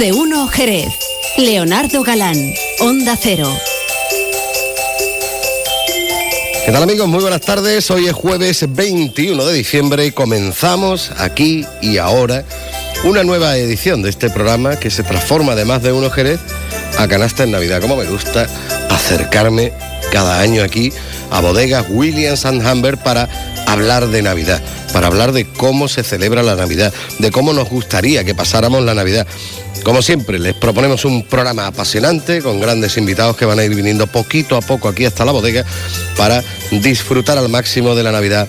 [0.00, 0.88] de uno Jerez.
[1.36, 3.46] Leonardo Galán, Onda Cero.
[6.64, 7.06] ¿Qué tal amigos?
[7.06, 7.90] Muy buenas tardes.
[7.90, 12.46] Hoy es jueves 21 de diciembre y comenzamos aquí y ahora
[13.04, 16.40] una nueva edición de este programa que se transforma de más de uno Jerez
[16.96, 17.82] a canasta en Navidad.
[17.82, 18.46] Como me gusta
[18.88, 19.70] acercarme
[20.12, 20.94] cada año aquí
[21.30, 23.28] a bodegas Williams and Humber para
[23.66, 24.62] hablar de Navidad,
[24.94, 28.94] para hablar de cómo se celebra la Navidad, de cómo nos gustaría que pasáramos la
[28.94, 29.26] Navidad.
[29.90, 34.06] Como siempre, les proponemos un programa apasionante con grandes invitados que van a ir viniendo
[34.06, 35.64] poquito a poco aquí hasta la bodega
[36.16, 38.46] para disfrutar al máximo de la Navidad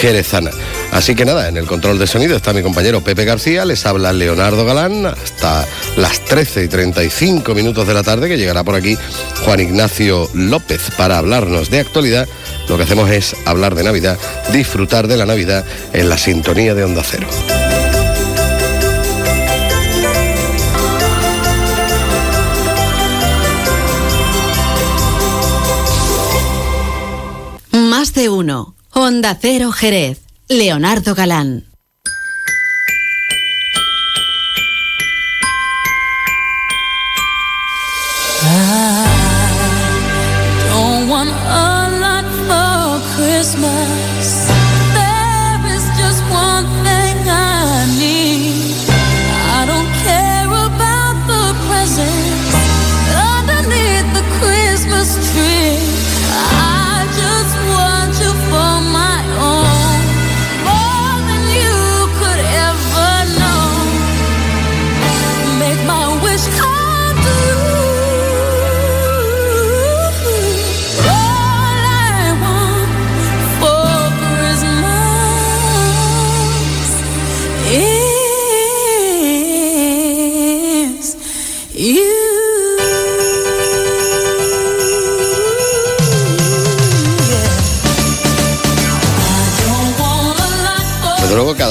[0.00, 0.52] jerezana.
[0.92, 4.12] Así que nada, en el control de sonido está mi compañero Pepe García, les habla
[4.12, 8.96] Leonardo Galán hasta las 13 y 35 minutos de la tarde que llegará por aquí
[9.44, 12.28] Juan Ignacio López para hablarnos de actualidad.
[12.68, 14.16] Lo que hacemos es hablar de Navidad,
[14.52, 17.26] disfrutar de la Navidad en la sintonía de Onda Cero.
[28.14, 28.74] De uno.
[28.92, 30.20] Onda Cero Jerez.
[30.48, 31.73] Leonardo Galán.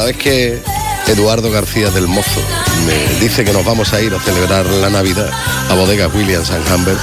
[0.03, 0.59] Cada vez que
[1.07, 2.41] Eduardo García del Mozo
[2.85, 5.29] me dice que nos vamos a ir a celebrar la Navidad
[5.69, 6.97] a bodegas Williams and Humber,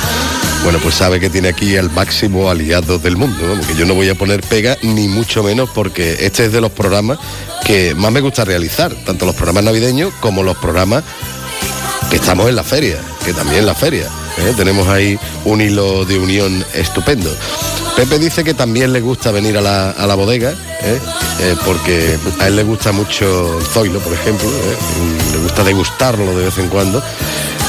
[0.65, 3.67] bueno, pues sabe que tiene aquí el máximo aliado del mundo, ¿no?
[3.67, 6.73] que yo no voy a poner pega ni mucho menos porque este es de los
[6.73, 7.19] programas
[7.65, 11.03] que más me gusta realizar, tanto los programas navideños como los programas
[12.11, 14.09] que estamos en la feria, que también la feria.
[14.37, 14.53] ¿eh?
[14.59, 17.35] Tenemos ahí un hilo de unión estupendo.
[17.97, 20.53] Pepe dice que también le gusta venir a la, a la bodega,
[20.83, 20.99] ¿eh?
[21.41, 24.77] Eh, porque a él le gusta mucho el zoilo, por ejemplo, ¿eh?
[25.33, 27.03] le gusta degustarlo de vez en cuando.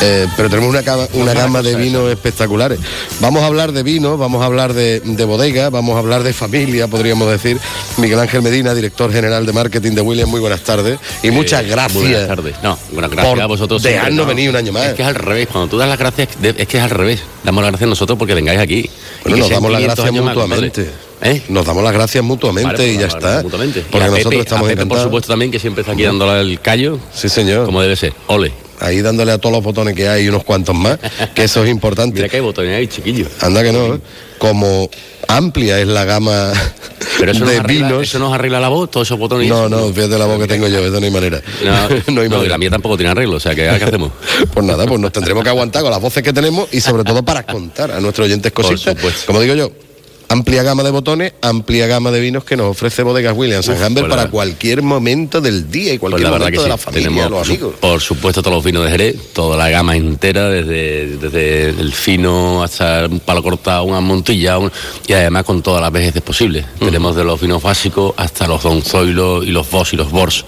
[0.04, 2.80] Eh, pero tenemos una, gama- una gama de vinos espectaculares.
[3.20, 6.34] Vamos a hablar de vino, vamos a hablar de, de bodega, vamos a hablar de
[6.34, 7.58] familia, podríamos decir.
[7.98, 10.98] Miguel Ángel Medina, director general de marketing de Williams, muy buenas tardes.
[11.22, 12.02] Y muchas gracias.
[12.02, 12.56] Buenas tardes.
[12.64, 13.84] No, buenas gracias por a vosotros.
[13.84, 14.26] dejarnos no.
[14.26, 14.88] venir un año más.
[14.88, 15.48] Es que es al revés.
[15.52, 17.22] Cuando tú das las gracias, es que es al revés.
[17.44, 18.90] Damos las gracias a nosotros porque vengáis aquí.
[19.24, 20.90] Bueno, que nos damos las 500 gracias más, mutuamente.
[21.24, 21.44] ¿Eh?
[21.50, 23.44] Nos damos las gracias mutuamente Vale, pues y ya está.
[23.44, 23.80] mutuamente.
[23.82, 26.02] Y Porque a nosotros Pepe- estamos a Pepe, por supuesto, también, que siempre está aquí
[26.02, 26.98] dándole el callo.
[27.14, 27.68] Sí, señor.
[27.68, 28.14] Como debe ser.
[28.26, 28.52] Ole.
[28.82, 30.98] Ahí dándole a todos los botones que hay y unos cuantos más,
[31.34, 32.14] que eso es importante.
[32.16, 33.28] Mira que hay botones ahí, chiquillo.
[33.40, 34.00] Anda que no, ¿eh?
[34.38, 34.90] como
[35.28, 36.52] amplia es la gama
[37.20, 38.04] Pero eso, de nos arregla, vinos.
[38.04, 39.48] eso nos arregla la voz, todos esos botones.
[39.48, 41.42] No, no, fíjate la voz que tengo yo, eso no hay manera.
[41.64, 42.50] No, No hay no, manera.
[42.54, 44.12] la mía tampoco tiene arreglo, o sea, ¿qué hacemos?
[44.54, 47.24] Pues nada, pues nos tendremos que aguantar con las voces que tenemos y sobre todo
[47.24, 48.82] para contar a nuestros oyentes cositas.
[48.96, 49.22] supuesto.
[49.28, 49.72] Como digo yo,
[50.32, 54.02] amplia gama de botones, amplia gama de vinos que nos ofrece Bodegas Williams Humber pues
[54.04, 56.78] la- para cualquier momento del día y Pues cualquier la verdad momento que de la
[56.78, 57.76] sí, familia, tenemos los amigos.
[57.80, 62.64] por supuesto todos los vinos de Jerez, toda la gama entera, desde, desde el fino
[62.64, 64.72] hasta un palo cortado, una montilla, un-
[65.08, 66.66] y además con todas las vejeces posibles.
[66.80, 70.46] Tenemos de los vinos básicos hasta los Don Zoilo y los Vos y los Bors,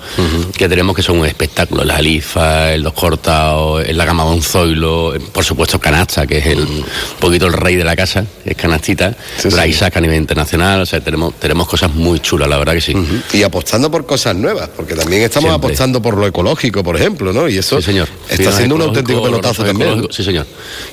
[0.58, 1.84] que tenemos que son un espectáculo.
[1.84, 6.46] La Alifa, el Los Cortados, la gama Don Zoilo, eh, por supuesto Canasta, que es
[6.48, 6.86] el un
[7.20, 9.50] poquito el rey de la casa, es Canastita, sí.
[9.74, 12.94] Isaac a nivel internacional, o sea, tenemos, tenemos cosas muy chulas, la verdad que sí.
[13.34, 15.68] Y apostando por cosas nuevas, porque también estamos Siempre.
[15.68, 17.48] apostando por lo ecológico, por ejemplo, ¿no?
[17.50, 18.08] Y eso Sí, señor.
[18.30, 20.08] está siendo un auténtico pelotazo también.
[20.12, 20.46] Sí, señor.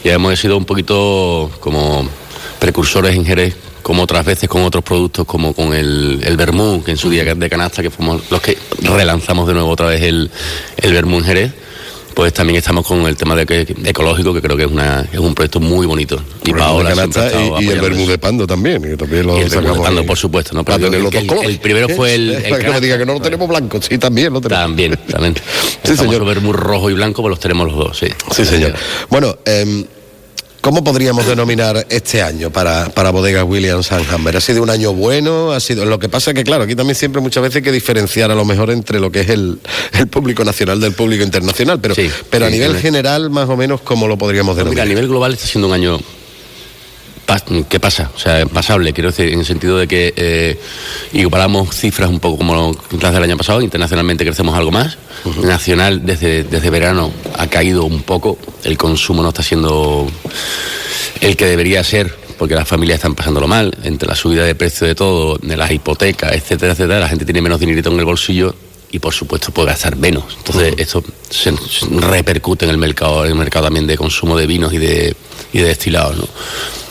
[0.04, 2.08] Y hemos sido un poquito como
[2.58, 6.90] precursores en Jerez, como otras veces con otros productos, como con el, el vermú, que
[6.90, 10.30] en su día de canasta, que fuimos los que relanzamos de nuevo otra vez el,
[10.76, 11.52] el vermú en Jerez.
[12.14, 15.18] Pues también estamos con el tema de que, ecológico, que creo que es, una, es
[15.18, 16.20] un proyecto muy bonito.
[16.44, 18.06] Y Paola y, y el eso.
[18.06, 20.64] de pando también, que también lo Y el sacamos pando, por supuesto, ¿no?
[20.64, 21.50] Para Pero tener los el- dos colores.
[21.54, 24.32] el primero fue el- el que me diga que no lo tenemos blanco, sí, también
[24.32, 24.64] lo tenemos.
[24.64, 25.34] También, también.
[25.84, 26.24] Sí, señor.
[26.24, 28.06] vermú rojo y blanco, pues los tenemos los dos, sí.
[28.32, 28.74] Sí, señor.
[29.08, 29.84] Bueno, eh,
[30.60, 34.36] ¿Cómo podríamos denominar este año para, para Bodega Williams and Humber?
[34.36, 35.52] ¿Ha sido un año bueno?
[35.52, 35.86] ¿Ha sido...
[35.86, 38.34] Lo que pasa es que, claro, aquí también siempre muchas veces hay que diferenciar a
[38.34, 39.58] lo mejor entre lo que es el,
[39.98, 42.82] el público nacional del público internacional, pero, Sí, pero a nivel sí.
[42.82, 44.88] general, más o menos, ¿cómo lo podríamos Mira, a denominar?
[44.88, 45.98] nivel global está siendo un año
[47.68, 48.10] ¿Qué pasa?
[48.14, 50.58] O sea, pasable, quiero decir, en el sentido de que eh,
[51.12, 54.98] igualamos cifras un poco como las del año pasado, internacionalmente crecemos algo más,
[55.42, 60.08] nacional desde, desde verano ha caído un poco, el consumo no está siendo
[61.20, 64.86] el que debería ser, porque las familias están pasándolo mal, entre la subida de precio
[64.86, 68.54] de todo, de las hipotecas, etcétera, etcétera, la gente tiene menos dinerito en el bolsillo
[68.90, 70.24] y por supuesto puede gastar menos.
[70.38, 71.52] Entonces esto se
[72.00, 75.14] repercute en el mercado, en el mercado también de consumo de vinos y de,
[75.52, 76.28] y de destilados, ¿no?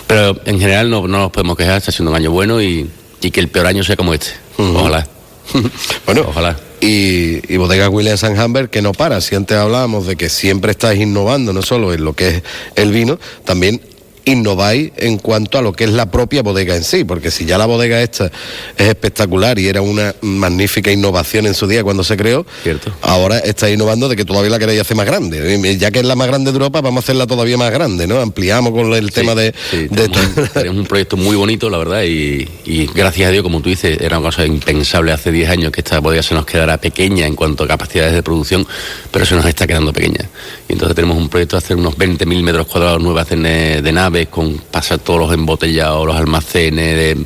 [0.10, 2.90] Pero en general no, no nos podemos quejar, está siendo un año bueno y,
[3.22, 4.32] y que el peor año sea como este.
[4.58, 5.08] Ojalá.
[6.06, 6.60] Bueno, Ojalá.
[6.82, 9.22] Y, y Bodega Williams and Humber que no para.
[9.22, 12.44] Si antes hablábamos de que siempre estáis innovando, no solo en lo que es
[12.76, 13.82] el vino, también
[14.32, 17.58] innováis en cuanto a lo que es la propia bodega en sí, porque si ya
[17.58, 18.32] la bodega esta
[18.78, 22.94] es espectacular y era una magnífica innovación en su día cuando se creó, Cierto.
[23.02, 25.78] ahora estáis innovando de que todavía la queréis hacer más grande.
[25.80, 28.20] Ya que es la más grande de Europa, vamos a hacerla todavía más grande, ¿no?
[28.20, 29.54] Ampliamos con el tema de...
[29.70, 30.10] Sí, de
[30.54, 34.00] tenemos, un, proyecto muy bonito, la verdad, y, y gracias a Dios, como tú dices,
[34.02, 37.36] era una cosa impensable hace 10 años que esta bodega se nos quedara pequeña en
[37.36, 38.66] cuanto a capacidades de producción,
[39.12, 40.30] pero se nos está quedando pequeña.
[40.68, 43.92] Y entonces tenemos un proyecto de hacer unos 20.000 metros cuadrados nuevas de, de
[44.28, 47.18] con pasar todos los embotellados, los almacenes,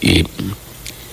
[0.00, 0.24] y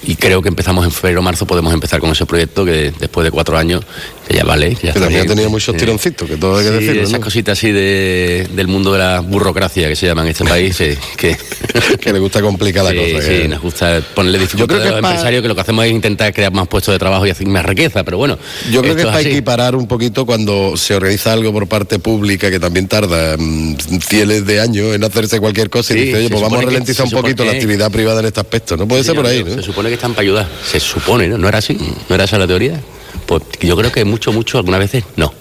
[0.08, 3.26] y creo que empezamos en febrero o marzo, podemos empezar con ese proyecto que después
[3.26, 3.84] de cuatro años,
[4.28, 4.76] que ya vale.
[4.84, 7.14] Ya Que también ha tenido muchos Eh, tironcitos, que todo hay que sí, decirlo, Esas
[7.14, 7.22] ¿no?
[7.22, 10.76] cositas así de, del mundo de la burocracia que se llama en este país,
[11.18, 11.38] que,
[12.02, 13.22] que le gusta complicar la sí, cosa.
[13.22, 15.62] sí, que- nos gusta ponerle Yo creo dificultades que a los empresarios, que lo que
[15.62, 18.38] hacemos es intentar crear más puestos de trabajo y hacer más riqueza, pero bueno.
[18.72, 19.30] Yo creo que es para así.
[19.30, 24.46] equiparar un poquito cuando se organiza algo por parte pública que también tarda mm, fieles
[24.46, 27.46] de años en hacerse cualquier cosa y dice, oye, pues vamos a ralentizar un poquito
[27.46, 28.88] la actividad privada en este aspecto, ¿no?
[28.88, 30.48] Puede ser por ahí, Se supone que están para ayudar.
[30.70, 31.38] Se supone, ¿no?
[31.38, 31.78] ¿No era así?
[32.10, 32.80] ¿No era esa la teoría?
[33.28, 35.32] Pues yo creo que mucho, mucho, algunas veces no.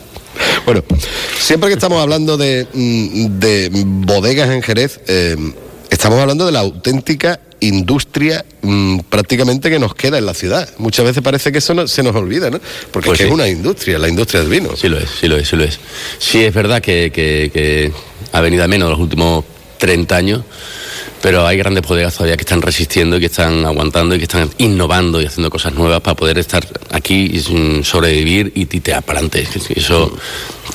[0.67, 0.83] Bueno,
[1.41, 5.37] siempre que estamos hablando de, mm, de bodegas en Jerez, eh,
[5.89, 10.69] estamos hablando de la auténtica industria mm, prácticamente que nos queda en la ciudad.
[10.79, 12.61] Muchas veces parece que eso no- se nos olvida, ¿no?
[12.91, 13.29] Porque Pues es que sí.
[13.29, 14.77] es una industria, la industria del vino.
[14.77, 15.79] Sí lo es, sí lo es, sí lo es.
[16.19, 17.93] Sí es verdad que, que- que
[18.33, 19.45] ha venido a menos los últimos
[19.79, 20.43] 30 años,
[21.27, 24.49] pero hay grandes bodegas todavía que están resistiendo y que están aguantando y que están
[24.59, 29.45] innovando y haciendo cosas nuevas para poder estar aquí y sobrevivir y tirar para adelante.
[29.75, 30.17] Eso,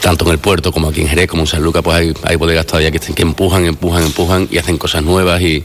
[0.02, 2.36] tanto en el puerto como aquí en Jerez, como en San Lucas, pues hay, hay
[2.36, 5.64] bodegas todavía que, están- que empujan, empujan, empujan y hacen cosas nuevas y,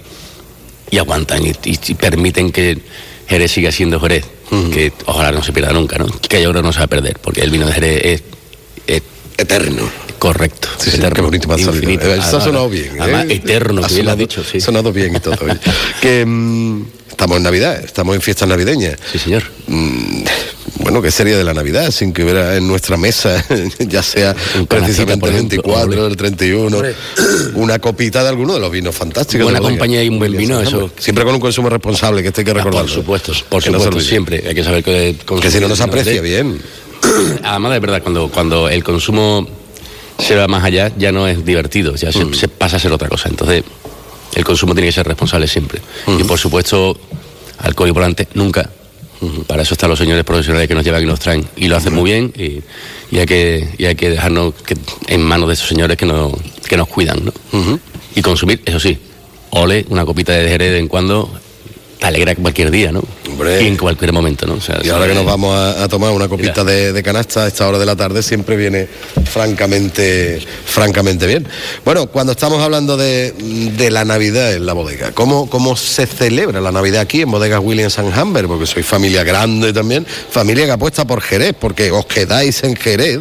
[0.93, 2.79] y aguantan y, y- y permiten que
[3.27, 4.25] Jerez siga siendo Jerez,
[4.73, 6.07] que ojalá no se pierda nunca, ¿no?
[6.07, 8.23] Que yo creo no se va a perder, porque el vino de Jerez es,
[8.87, 9.03] es
[9.39, 9.83] Eterno.
[10.19, 10.69] correcto.
[10.79, 11.75] Sí, sí, eterno, qué bonito salido.
[11.75, 12.07] infinito.
[12.07, 12.91] Eh, Eso ha sonado bien.
[13.01, 13.27] ¿eh?
[13.31, 14.61] eterno, Ha que bien lo has sonado- dicho, sí.
[14.61, 15.37] Sonado bien y todo.
[16.01, 18.97] que mm, estamos en Navidad, estamos en fiestas navideñas.
[19.13, 19.43] Sí, señor.
[19.67, 20.25] Mm,
[20.81, 23.45] bueno, ¿qué sería de la Navidad sin que hubiera en nuestra mesa,
[23.79, 24.35] ya sea
[24.69, 26.07] precisamente el ejemplo, 24, hombre.
[26.07, 26.95] el 31, Hombre.
[27.55, 29.45] una copita de alguno de los vinos fantásticos?
[29.45, 32.45] Buena compañía y un buen vino, eso- Siempre con un consumo responsable, que esto hay
[32.47, 32.87] que Ah, recordarlo.
[32.87, 34.45] por supuesto, por Que no se supuesto, siempre.
[34.49, 35.17] Hay que saber que...
[35.43, 36.61] Que si no nos consumir aprecia bien.
[37.45, 39.47] Además, de verdad, cuando, cuando el consumo
[40.19, 42.33] se va más allá, ya no es divertido, ya Mm.
[42.33, 43.29] se, se pasa a ser otra cosa.
[43.29, 43.65] Entonces,
[44.35, 45.81] el consumo tiene que ser responsable siempre.
[46.19, 46.99] Y por supuesto,
[47.59, 48.71] alcohol y volante, nunca.
[49.47, 51.47] Para eso están los señores profesionales que nos llevan y nos traen.
[51.57, 52.61] Y lo hacen muy bien y,
[53.15, 56.33] y hay, que, y hay que dejarnos que- en manos de esos señores que nos,
[56.69, 57.25] que nos cuidan.
[57.25, 57.33] ¿no?
[58.15, 58.99] Y consumir, eso sí,
[59.51, 61.31] ole, una copita de jerez de vez en cuando,
[61.99, 63.03] te alegra cualquier día, ¿no?
[63.31, 63.63] Hombre.
[63.63, 64.55] Y en cualquier momento, ¿no?
[64.55, 67.45] O sea, Y ahora que nos vamos a, a tomar una copita de, de canasta
[67.45, 68.89] a esta hora de la tarde, siempre viene
[69.47, 71.47] francamente, francamente bien.
[71.85, 76.61] Bueno, cuando estamos hablando de, de la Navidad en la bodega, ¿cómo, ¿cómo se celebra
[76.61, 78.47] la Navidad aquí en Bodegas Williams and Humber?
[78.47, 83.21] Porque sois familia grande también, familia que apuesta por Jerez, porque os quedáis en Jerez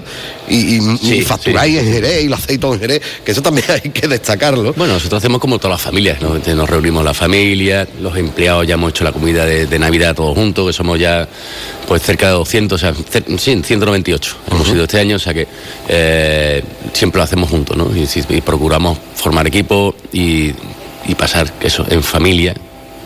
[0.50, 1.86] y, y- y Sí, facturáis sí.
[1.88, 4.74] en Jerez y lo hacéis todo en Jerez, que eso también hay que destacarlo.
[4.74, 6.28] Bueno, nosotros hacemos como todas las familias, ¿no?
[6.30, 10.16] Entonces nos reunimos la familia, los empleados ya hemos hecho la comida de, de Navidad
[10.16, 11.28] todos juntos, que somos ya
[11.88, 12.94] pues cerca de 200, o sea,
[13.38, 15.48] sí, 198 hemos sido este año, o sea que
[15.88, 17.90] eh, siempre lo hacemos juntos, ¿no?
[17.96, 20.52] Y, procuramos formar equipo y,
[21.08, 22.54] y pasar eso en familia,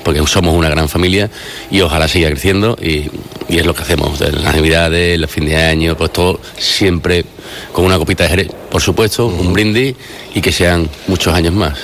[0.04, 1.30] porque somos una gran familia
[1.72, 3.10] y ojalá siga creciendo y,
[3.50, 7.26] y es lo que hacemos, de las navidades, los fin de año, pues todo siempre
[7.74, 9.96] con una copita de jerez, por supuesto, un brindis
[10.36, 11.78] y que sean muchos años más.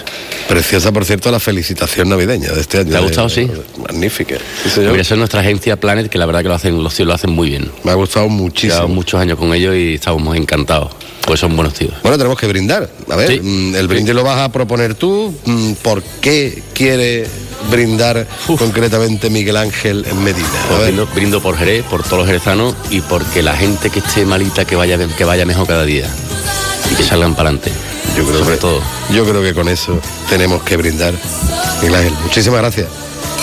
[0.48, 2.92] Preciosa, por cierto, la felicitación navideña de este año.
[2.92, 3.50] ¿Te ha de- gustado, sí?
[3.82, 4.36] Magnífica.
[4.72, 4.82] Sí.
[4.82, 7.32] Mira, esa es nuestra agencia Planet, que la verdad que lo hacen, los lo hacen
[7.32, 7.72] muy bien.
[7.84, 8.74] Me ha gustado muchísimo.
[8.76, 10.92] Llevamos muchos años con ellos y estamos encantados.
[11.26, 11.94] Pues son buenos tíos.
[12.04, 12.90] Bueno, tenemos que brindar.
[13.10, 13.40] A ver, Sí.
[13.42, 15.34] mm, el brindis lo vas a proponer tú.
[15.46, 17.28] Mm, ¿Por qué quiere
[17.72, 18.28] brindar
[18.60, 20.48] concretamente Miguel Ángel en Medina?
[20.48, 20.88] A Pues ver.
[20.88, 24.66] brindo, brindo por Jerez, por todos los jerezanos y porque la gente que esté malita
[24.66, 26.08] que vaya, que vaya mejor cada día
[26.92, 27.72] y que salgan para adelante.
[28.16, 28.82] Yo creo, sobre que, todo.
[29.12, 31.14] yo creo que con eso tenemos que brindar.
[31.82, 32.88] Miguel Ángel, muchísimas gracias.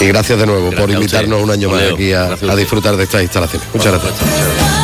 [0.00, 3.04] Y gracias de nuevo Gracias por invitarnos un año más aquí a, a disfrutar de
[3.04, 3.68] estas instalaciones.
[3.74, 4.81] Muchas gracias.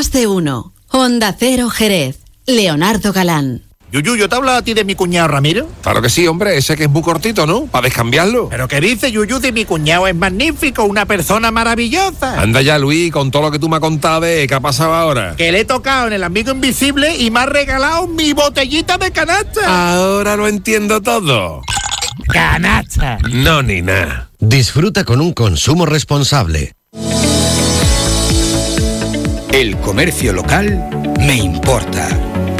[0.00, 0.72] Más de uno.
[0.88, 2.20] Onda Cero Jerez.
[2.46, 3.60] Leonardo Galán.
[3.92, 5.68] Yuyu, ¿yo te he hablado a ti de mi cuñado Ramiro?
[5.82, 7.66] Claro que sí, hombre, ese que es muy cortito, ¿no?
[7.66, 8.48] Para descambiarlo.
[8.48, 10.06] ¿Pero qué dice Yuyu de mi cuñado?
[10.06, 12.40] Es magnífico, una persona maravillosa.
[12.40, 14.94] Anda ya, Luis, con todo lo que tú me has contado de qué ha pasado
[14.94, 15.34] ahora.
[15.36, 19.12] Que le he tocado en el amigo invisible y me ha regalado mi botellita de
[19.12, 19.66] canasta.
[19.66, 21.60] Ahora lo entiendo todo.
[22.32, 23.18] ¡Canasta!
[23.30, 24.30] No, ni nada.
[24.38, 26.72] Disfruta con un consumo responsable.
[29.52, 32.08] El comercio local me importa.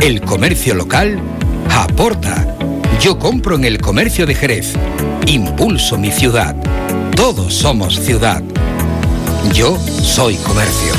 [0.03, 1.21] El comercio local
[1.71, 2.57] aporta.
[3.01, 4.75] Yo compro en el comercio de Jerez.
[5.27, 6.57] Impulso mi ciudad.
[7.15, 8.43] Todos somos ciudad.
[9.55, 10.93] Yo soy comercio.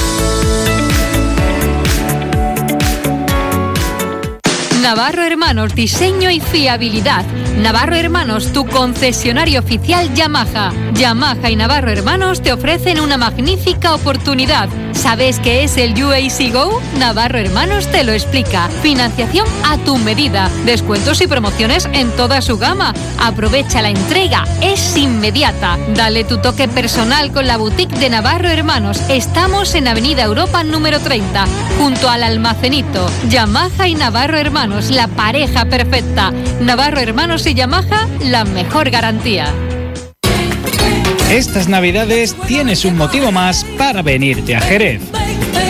[4.82, 7.26] Navarro Hermanos, diseño y fiabilidad.
[7.58, 10.72] Navarro Hermanos, tu concesionario oficial Yamaha.
[10.94, 14.70] Yamaha y Navarro Hermanos te ofrecen una magnífica oportunidad.
[14.94, 16.82] ¿Sabes qué es el UAC Go?
[16.98, 18.70] Navarro Hermanos te lo explica.
[18.82, 20.50] Financiación a tu medida.
[20.66, 22.94] Descuentos y promociones en toda su gama.
[23.20, 24.46] Aprovecha la entrega.
[24.62, 25.78] Es inmediata.
[25.96, 29.02] Dale tu toque personal con la boutique de Navarro Hermanos.
[29.10, 31.46] Estamos en Avenida Europa número 30,
[31.78, 33.10] junto al almacenito.
[33.30, 36.32] Yamaha y Navarro Hermanos, la pareja perfecta.
[36.60, 39.52] Navarro Hermanos y Yamaha, la mejor garantía.
[41.32, 45.02] Estas navidades tienes un motivo más para venirte a Jerez.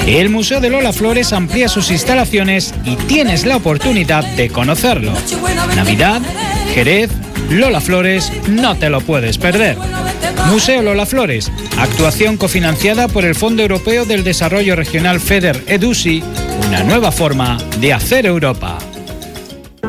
[0.06, 5.12] El Museo de Lola Flores amplía sus instalaciones y tienes la oportunidad de conocerlo.
[5.75, 6.22] Navidad,
[6.75, 7.10] Jerez,
[7.50, 9.75] Lola Flores, no te lo puedes perder.
[10.51, 16.22] Museo Lola Flores, actuación cofinanciada por el Fondo Europeo del Desarrollo Regional FEDER EDUSI,
[16.68, 18.78] una nueva forma de hacer Europa.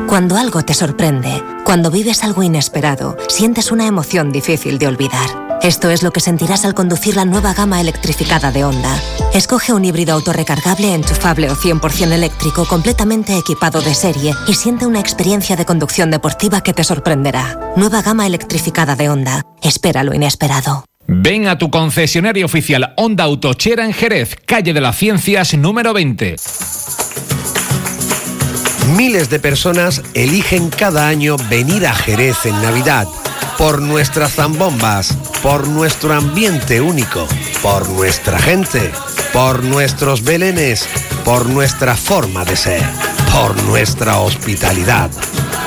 [0.07, 1.29] Cuando algo te sorprende,
[1.63, 5.42] cuando vives algo inesperado, sientes una emoción difícil de olvidar.
[5.63, 9.01] Esto es lo que sentirás al conducir la nueva gama electrificada de Honda.
[9.33, 14.99] Escoge un híbrido autorrecargable, enchufable o 100% eléctrico completamente equipado de serie y siente una
[14.99, 17.71] experiencia de conducción deportiva que te sorprenderá.
[17.77, 19.45] Nueva gama electrificada de Honda.
[19.61, 20.83] Espera lo inesperado.
[21.07, 26.35] Ven a tu concesionario oficial Honda Autochera en Jerez, calle de las Ciencias número 20.
[28.97, 33.07] Miles de personas eligen cada año venir a Jerez en Navidad
[33.57, 37.27] por nuestras zambombas, por nuestro ambiente único,
[37.61, 38.91] por nuestra gente,
[39.31, 40.87] por nuestros belenes,
[41.25, 42.83] por nuestra forma de ser,
[43.31, 45.09] por nuestra hospitalidad,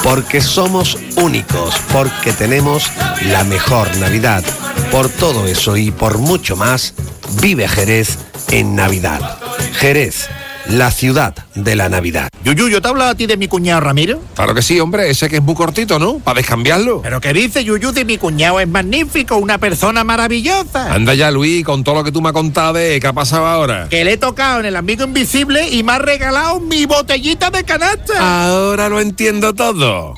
[0.03, 2.91] porque somos únicos, porque tenemos
[3.23, 4.45] la mejor Navidad.
[4.91, 6.95] Por todo eso y por mucho más,
[7.41, 8.19] vive Jerez
[8.51, 9.39] en Navidad.
[9.73, 10.29] Jerez,
[10.69, 12.29] la ciudad de la Navidad.
[12.45, 14.21] Yuyu, ¿yo te he hablado a ti de mi cuñado Ramiro?
[14.35, 16.19] Claro que sí, hombre, ese que es muy cortito, ¿no?
[16.19, 17.03] Para descambiarlo.
[17.03, 18.61] ¿Pero qué dice Yuyu de mi cuñado?
[18.61, 20.93] Es magnífico, una persona maravillosa.
[20.93, 23.47] Anda ya, Luis, con todo lo que tú me has contado de qué ha pasado
[23.47, 23.89] ahora.
[23.89, 27.65] Que le he tocado en el amigo invisible y me ha regalado mi botellita de
[27.65, 28.47] canasta.
[28.47, 30.15] Ahora lo entiendo todo.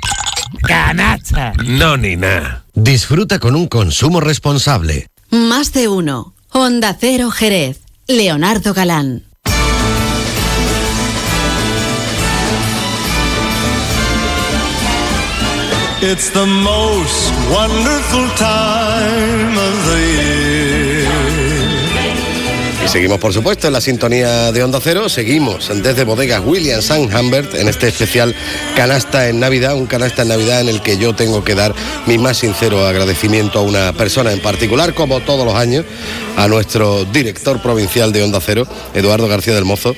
[0.66, 1.52] ¡Canasta!
[1.66, 2.64] No, ni nada.
[2.74, 5.08] Disfruta con un consumo responsable.
[5.30, 6.34] Más de uno.
[6.50, 7.80] Onda Cero Jerez.
[8.06, 9.27] Leonardo Galán.
[16.00, 21.08] It's the most wonderful time of the year.
[22.84, 25.08] Y seguimos, por supuesto, en la sintonía de Onda Cero.
[25.08, 28.32] Seguimos desde bodegas Williams and Humbert en este especial
[28.76, 29.74] Canasta en Navidad.
[29.74, 31.74] Un canasta en Navidad en el que yo tengo que dar
[32.06, 35.84] mi más sincero agradecimiento a una persona en particular, como todos los años,
[36.36, 39.96] a nuestro director provincial de Onda Cero, Eduardo García del Mozo.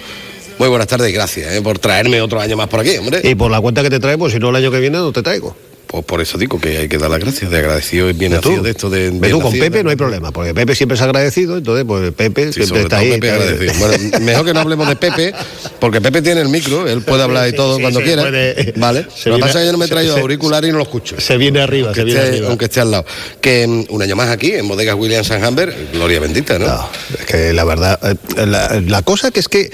[0.58, 3.20] Muy buenas tardes y gracias eh, por traerme otro año más por aquí, hombre.
[3.22, 5.22] Y por la cuenta que te traemos, si no el año que viene no te
[5.22, 5.54] traigo.
[5.90, 8.62] Pues por eso digo que hay que dar las gracias, de agradecido y bien nacido
[8.62, 9.10] de esto de...
[9.28, 12.62] Tú, con Pepe no hay problema, porque Pepe siempre es agradecido, entonces pues Pepe Sí,
[12.62, 13.10] siempre está ahí.
[13.18, 13.72] Pepe está- agradecido.
[13.88, 15.34] Bueno, mejor que no hablemos de Pepe,
[15.80, 18.22] porque Pepe tiene el micro, él puede hablar de Sí, todo sí, cuando sí, quiera.
[18.22, 18.72] puede.
[18.76, 19.06] Vale.
[19.16, 20.84] Se Lo que pasa es que yo no me he traído auricular y no lo
[20.84, 21.20] escucho.
[21.20, 22.48] Se viene arriba, Aunque se viene esté, arriba.
[22.50, 23.04] aunque esté al lado.
[23.40, 26.68] Que mm, un año más aquí, en Bodegas Williams and Humber, gloria bendita, ¿no?
[26.68, 29.70] No, es que la verdad, eh, la, la cosa que es que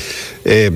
[0.47, 0.71] eh,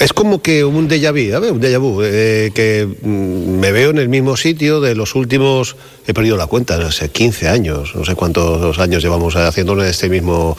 [0.00, 1.52] es como que un déjà vu, ¿sabes?
[1.52, 5.76] Un déjà vu, eh, que mm, me veo en el mismo sitio de los últimos,
[6.06, 9.90] he perdido la cuenta, no sé, 15 años, no sé cuántos años llevamos haciéndolo en
[9.90, 10.56] este mismo,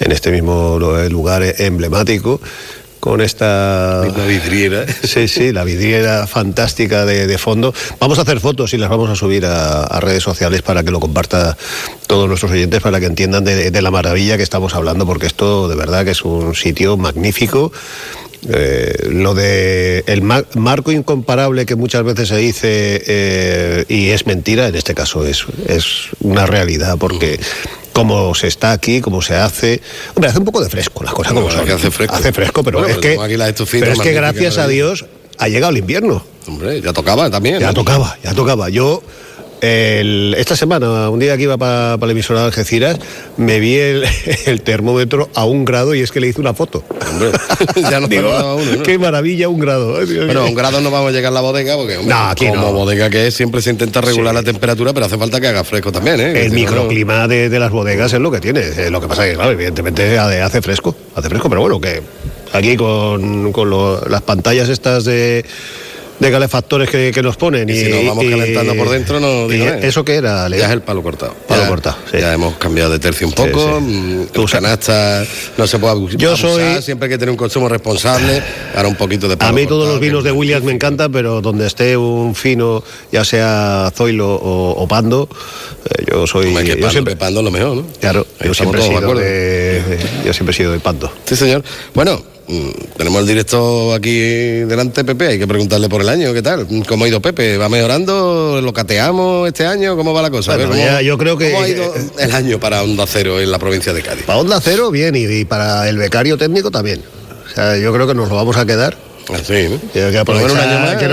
[0.00, 2.40] en este mismo eh, lugar emblemático
[3.06, 4.84] con esta Misma vidriera.
[5.04, 7.72] Sí, sí, la vidriera fantástica de, de fondo.
[8.00, 10.90] Vamos a hacer fotos y las vamos a subir a, a redes sociales para que
[10.90, 11.56] lo comparta
[12.08, 15.68] todos nuestros oyentes, para que entiendan de, de la maravilla que estamos hablando, porque esto
[15.68, 17.70] de verdad que es un sitio magnífico.
[18.48, 24.26] Eh, lo de el ma- marco incomparable que muchas veces se dice eh, y es
[24.26, 25.86] mentira, en este caso es, es
[26.20, 27.40] una realidad, porque
[27.92, 29.80] como se está aquí, como se hace.
[30.14, 31.70] Hombre, hace un poco de fresco las cosas Bueno, como son.
[31.76, 32.14] hace fresco.
[32.14, 33.16] Hace fresco, pero Bueno, es que.
[33.80, 34.68] Pero es gracias a ¿no?
[34.68, 35.06] Dios
[35.38, 36.22] ha llegado el invierno.
[36.46, 37.58] Hombre, ya tocaba también.
[37.58, 37.74] Ya ¿no?
[37.74, 38.68] tocaba, ya tocaba.
[38.68, 39.02] Yo,
[39.60, 42.98] el- esta semana, un día que iba para la emisora de Algeciras,
[43.36, 44.04] me vi el,
[44.46, 46.82] el termómetro a un grado y es que le hice una foto.
[47.10, 47.30] Hombre,
[47.90, 48.82] ya nos Digo, tardaba uno, ¿no?
[48.82, 50.04] Qué maravilla, un grado.
[50.04, 52.24] Dios Bueno, a un grado no vamos a llegar a la bodega porque hombre, No,
[52.28, 52.72] aquí como no.
[52.72, 55.90] bodega que es siempre se intenta regular la temperatura, pero hace falta que haga fresco
[55.92, 56.30] también, ¿eh?
[56.30, 58.60] El Si no, no- microclima de, de las bodegas es lo que tiene.
[58.60, 60.94] Eh, lo que pasa es que, claro, evidentemente hace hace fresco.
[61.14, 62.02] Hace fresco, pero bueno, que
[62.52, 65.44] aquí con, con lo- las pantallas estas de,
[66.18, 67.68] de calefactores que, que nos ponen.
[67.68, 69.50] Y Y, si nos vamos y- calentando por dentro, no.
[69.50, 70.60] ¿Eso qué era, Leo?
[70.60, 71.34] Ya es el palo cortado.
[71.46, 72.18] Palo Ya- cortado, sí.
[72.18, 73.78] Ya hemos cambiado de tercio un poco.
[73.78, 73.84] sí.
[73.84, 76.18] mm, canastas no se puede abusar.
[76.18, 78.42] Yo soy- Siempre hay que tener un consumo responsable.
[78.74, 81.40] Ahora un poquito de A palo mí todos los vinos de Williams me encantan, pero
[81.40, 82.82] donde esté un fino,
[83.12, 85.28] ya sea Zoilo o, o Pando,
[85.84, 86.46] eh, yo soy.
[86.46, 87.84] Hombre, que yo siempre, pando es lo mejor, ¿no?
[88.00, 89.20] claro, yo siempre, he todos de sido acuerdo.
[89.22, 91.10] de, de- yo siempre he sido de Pando.
[91.26, 91.62] Sí, señor.
[91.94, 92.22] Bueno,
[92.96, 95.26] tenemos el directo aquí delante, Pepe.
[95.28, 96.66] Hay que preguntarle por el año, ¿qué tal?
[96.86, 97.56] ¿Cómo ha ido Pepe?
[97.58, 98.60] ¿Va mejorando?
[98.62, 99.96] ¿Lo cateamos este año?
[99.96, 100.56] ¿Cómo va la cosa?
[100.56, 103.40] Ver, Bueno, ¿cómo- ya, yo creo que- ¿Cómo ha ido el año para Onda Cero
[103.40, 104.24] en la provincia de Cádiz?
[104.24, 107.02] Para Onda Cero, bien, y, y para el becario técnico también.
[107.50, 108.96] O sea, yo creo que nos lo vamos a quedar.
[109.34, 109.80] Así, ¿no?
[109.92, 110.20] Quiero,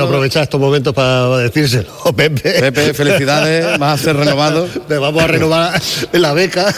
[0.03, 2.59] aprovechar estos momentos para decírselo, Pepe.
[2.59, 4.67] Pepe, felicidades, vas a ser renovado.
[4.87, 5.81] Te vamos a renovar
[6.11, 6.69] la beca.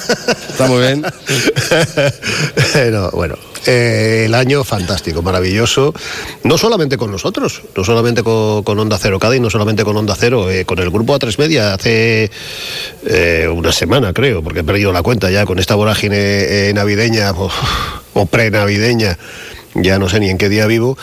[0.49, 1.03] Está muy bien.
[2.91, 5.93] No, bueno, eh, el año fantástico, maravilloso.
[6.43, 10.49] No solamente con nosotros, no solamente con, Onda Cero Cádiz, no solamente con Onda Cero,
[10.49, 12.29] eh, con el grupo A3 Media hace
[13.05, 17.49] eh, una semana, creo, porque he perdido la cuenta ya con esta vorágine navideña o,
[18.13, 19.17] o pre-navideña,
[19.73, 20.97] ya no sé ni en qué día vivo.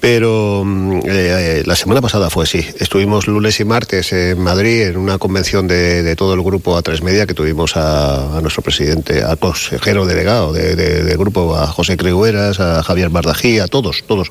[0.00, 2.64] Pero mm, eh, la semana pasada fue así.
[2.78, 7.00] Estuvimos lunes y martes en Madrid en una convención de, de todo el grupo A3
[7.02, 11.66] Media que tuvimos a, a nuestro presidente, al consejero delegado de- de- del grupo, a
[11.66, 14.28] José Cregueras, a Javier Bardají, a todos, todos.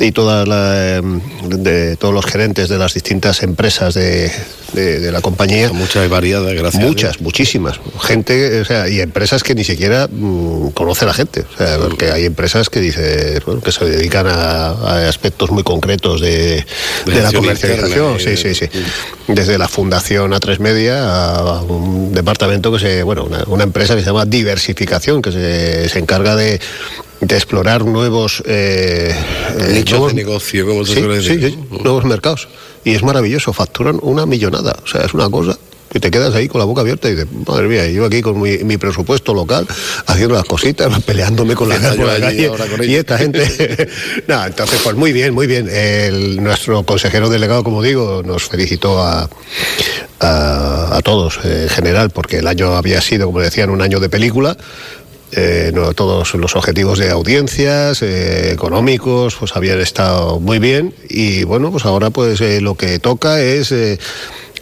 [0.00, 1.02] Y todas la, eh,
[1.48, 4.32] de, todos los gerentes de las distintas empresas de,
[4.72, 5.70] de- de la compañía.
[5.72, 6.82] Muchas y variadas, gracias.
[6.82, 7.78] Muchas, muchísimas.
[8.00, 11.44] Gente, o sea, y empresas que ni siquiera mm, conoce la gente.
[11.54, 15.62] O sea, porque hay empresas que dice, bueno, que se dedican a, a aspectos muy
[15.62, 16.64] concretos de,
[17.06, 18.12] de la comercialización.
[18.12, 18.80] interna y Sí, sí, sí.
[19.26, 24.00] Desde la fundación A3 Media a un departamento que se, bueno, una, una empresa que
[24.00, 26.60] se llama diversificación, que se, se encarga de
[27.20, 29.12] de explorar nuevos eh,
[29.58, 31.50] eh, Nichos nuevos- de negocio, como se Sí, suele sí, decir.
[31.58, 32.46] sí, nuevos mercados.
[32.84, 34.76] Y es maravilloso, facturan una millonada.
[34.84, 35.58] O sea, es una cosa
[35.90, 38.40] que te quedas ahí con la boca abierta y dices, madre mía, yo aquí con
[38.40, 39.66] mi, mi presupuesto local,
[40.06, 42.46] haciendo las cositas, peleándome con la, calle.
[42.48, 43.88] ahora con Y esta gente.
[44.26, 45.68] Nada, entonces, pues muy bien, muy bien.
[45.70, 49.28] El- nuestro consejero delegado, como digo, nos felicitó a,
[50.20, 54.08] a, a todos en general, porque el año había sido, como decían, un año de
[54.08, 54.56] película.
[55.32, 61.44] Eh, no, todos los objetivos de audiencias, eh, económicos, pues habían estado muy bien y
[61.44, 63.70] bueno, pues ahora pues eh, lo que toca es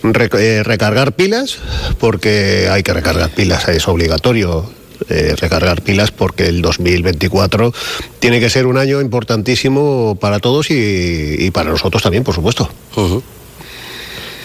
[0.03, 1.59] recargar pilas,
[1.99, 4.71] porque hay que recargar pilas, es obligatorio
[5.09, 7.73] eh, recargar pilas porque el 2024
[8.19, 12.71] tiene que ser un año importantísimo para todos y, y para nosotros también, por supuesto.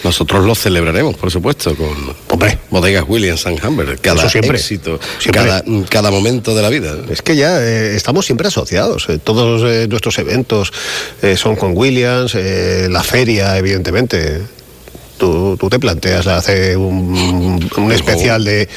[0.04, 1.94] Nosotros lo celebraremos, por supuesto, con
[2.28, 2.58] Hombre.
[2.70, 3.98] bodegas Williams and Humber.
[4.00, 4.58] Cada siempre.
[4.58, 5.42] éxito, Siempre.
[5.44, 6.96] Cada, cada momento de la vida.
[7.08, 9.08] Es que ya eh, estamos siempre asociados.
[9.08, 10.72] eh, todos eh, nuestros eventos
[11.22, 14.42] eh, son con Williams, eh, la feria, evidentemente.
[15.22, 18.68] ¿Tú, tú te planteas hacer un, un especial de,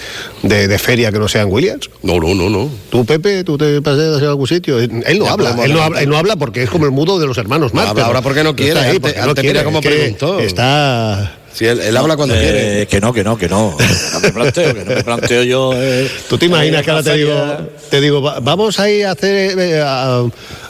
[0.43, 1.89] de- de feria que no sean Williams?
[2.03, 2.69] No, no, no, no.
[2.91, 4.77] ¿Tú, Pepe, tú te paseas en algún sitio?
[4.79, 7.17] Él no Ya habla, él no habla, él no habla porque es como el mudo
[7.17, 7.89] de los hermanos No Marx.
[7.89, 10.39] habla ahora porque no quiere, ahí, antes- porque no antes mira quiere, que preguntó.
[10.39, 11.35] Está...
[11.51, 12.87] Si él, él habla cuando Eh, quiere.
[12.87, 13.75] Que no, que no, que no.
[14.13, 15.71] No me planteo, que no me planteo yo.
[15.73, 18.87] eh, ¿Tú te imaginas eh, que ahora te digo, feria- te digo, va- vamos a
[18.87, 20.21] ir a hacer eh, a,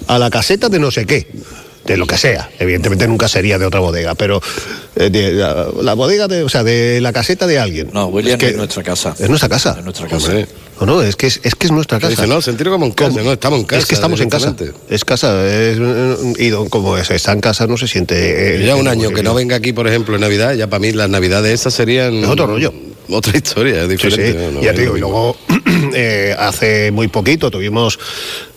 [0.07, 1.27] a la caseta de no sé qué?
[1.85, 2.49] De lo que sea.
[2.59, 4.41] Evidentemente nunca sería de otra bodega, pero
[4.95, 7.89] eh, de la, la bodega de, o sea, de la caseta de alguien.
[7.93, 9.15] No, William Es que- es nuestra casa.
[9.19, 9.75] Es nuestra casa.
[9.77, 10.27] Es nuestra casa.
[10.27, 10.47] Hombre.
[10.81, 12.09] No, no, es que es, es que es nuestra casa.
[12.09, 13.79] Dice, no, sentirlo como en casa, no, estamos en casa.
[13.81, 14.55] Es que estamos en casa.
[14.89, 15.45] Es casa.
[15.47, 15.77] Es,
[16.37, 18.55] y don- como es- está en casa no se siente...
[18.61, 20.91] eh, Ya un año que no venga aquí, por ejemplo, en Navidad, ya para mí
[20.91, 22.15] las Navidades esas serían...
[22.15, 22.73] Es otro rollo.
[23.07, 24.31] Otra historia, Sí, diferente.
[24.31, 24.51] sí, ¿no?
[24.53, 25.37] No ya te digo, y luego
[25.93, 27.99] eh, hace muy poquito tuvimos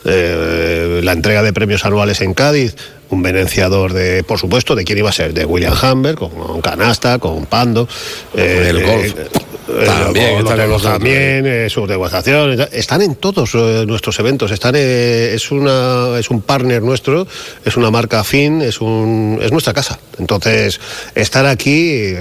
[0.07, 2.75] eh, la entrega de premios anuales en Cádiz,
[3.11, 6.61] un venenciador de, por supuesto, de quién iba a ser, de William Hamber, con, con
[6.61, 7.89] Canasta, con Pando.
[8.35, 9.15] eh, el golf.
[9.19, 10.83] eh, También, los nosotros.
[10.83, 16.31] también, eh, sus degustaciones, están en todos eh, nuestros eventos, están eh, es una es
[16.31, 17.27] un partner nuestro,
[17.65, 19.99] es una marca afín, es un es nuestra casa.
[20.19, 20.81] Entonces,
[21.15, 22.15] estar aquí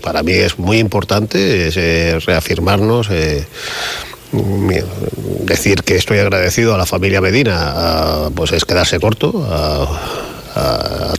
[0.00, 3.08] para mí es muy importante, es reafirmarnos
[5.44, 9.88] decir que estoy agradecido a la familia Medina, pues es quedarse corto a,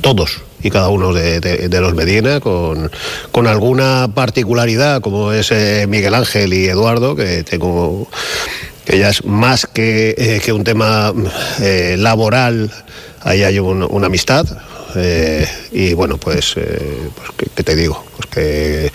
[0.02, 2.90] todos y cada uno de, los Medina con,
[3.34, 8.08] con alguna particularidad como es eh, Miguel Ángel y Eduardo que tengo
[8.86, 11.14] que ya es más que, eh, que un tema
[11.62, 12.72] eh, laboral
[13.24, 14.46] ahí hay un- una amistad
[15.74, 18.92] y bueno pues, pues ¿qué, qué te digo pues que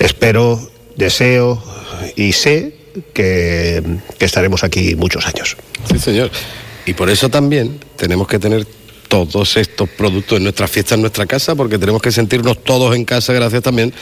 [0.00, 0.60] espero
[0.96, 1.62] deseo
[2.16, 2.79] y sé
[3.12, 3.82] que,
[4.18, 5.56] que estaremos aquí muchos años.
[5.90, 6.30] Sí, señor.
[6.86, 8.66] Y por eso también tenemos que tener
[9.08, 13.04] todos estos productos en nuestras fiestas, en nuestra casa, porque tenemos que sentirnos todos en
[13.04, 13.92] casa gracias también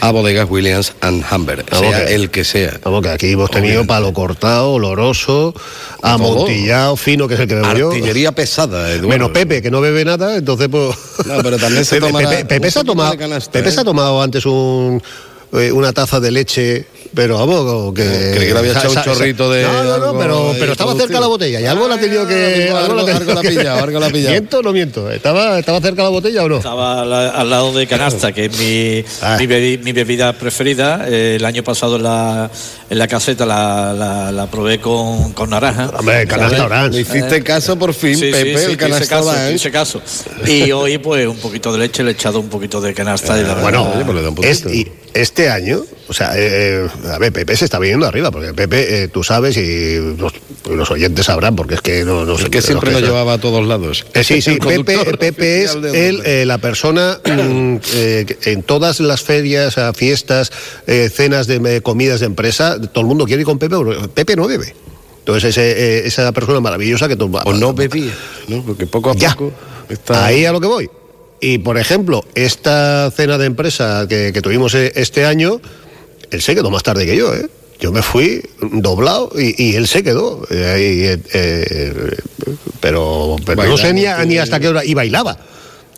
[0.00, 2.80] a bodegas Williams and Humber, sea que- el que sea.
[2.84, 5.54] Vamos, que aquí hemos tenido palo cortado, oloroso,
[6.02, 7.88] amontillado, fino, que es el que bebo yo.
[7.90, 9.08] Artillería pesada, Eduardo.
[9.08, 10.96] Menos Pepe, que no bebe nada, entonces pues...
[11.26, 13.72] No, pero también se Pepe, Pepe- se ha tomado, canasta, Pepe ¿eh?
[13.72, 15.02] se ha tomado antes un,
[15.52, 18.02] eh, una taza de leche, pero vamos, que...
[18.04, 21.18] Creí que le había echado un chorrito de No, no, no, pero, pero estaba cerca
[21.18, 22.70] la botella y algo la ha tenido que...
[22.70, 24.30] algo- la ha tenido algo la ha que- pillado, algo la ha pillado.
[24.32, 25.10] ¿Miento o no miento?
[25.10, 26.56] ¿Estaba, ¿Estaba cerca la botella o no?
[26.58, 29.36] Estaba al, al lado de Canasta, que es mi, Ah.
[29.40, 31.06] mi, bebi- mi bebida preferida.
[31.08, 32.50] Eh, el año pasado en la,
[32.90, 35.90] en la caseta la, la, la probé con, con naranja.
[35.98, 36.66] Hombre, Canasta.
[36.66, 36.96] Orange.
[36.96, 39.54] Le hiciste caso por fin, Pepe, sí, el canasta Orange.
[39.54, 40.02] hice caso.
[40.46, 43.38] Y hoy, pues, un poquito de leche, le he echado un poquito de canasta.
[43.40, 44.70] y la Bueno, pues le da un es- poquito.
[44.90, 48.54] y este año, o sea, eh, eh, a ver, Pepe se está viniendo arriba, porque
[48.54, 50.32] Pepe, eh, tú sabes y los,
[50.70, 53.38] los oyentes sabrán, porque es que no, no sé Es que siempre son- llevaba a
[53.38, 54.06] todos lados.
[54.14, 57.76] Eh, sí, sí, El Pepe, Pepe es eh, la persona mm,
[58.44, 60.52] en todas las ferias, fiestas,
[61.12, 64.46] cenas de comidas de empresa, todo el mundo quiere ir con Pepe, porque Pepe no
[64.46, 64.74] bebe.
[65.20, 67.28] Entonces, ese, esa persona maravillosa que tú...
[67.44, 68.12] O no bebía,
[68.46, 68.62] ¿no?
[68.64, 69.30] Porque poco a Ya.
[69.32, 69.52] poco
[69.88, 70.24] está...
[70.26, 70.88] Ahí a lo que voy.
[71.40, 75.60] Y por ejemplo, esta cena de empresa que, que tuvimos este año,
[76.30, 77.48] él se quedó más tarde que yo, ¿eh?
[77.78, 80.46] Yo me fui doblado y, y él se quedó.
[80.50, 82.16] eh, eh, eh,
[82.80, 84.84] pero pero no sé ni hasta qué hora.
[84.84, 85.38] Y bailaba.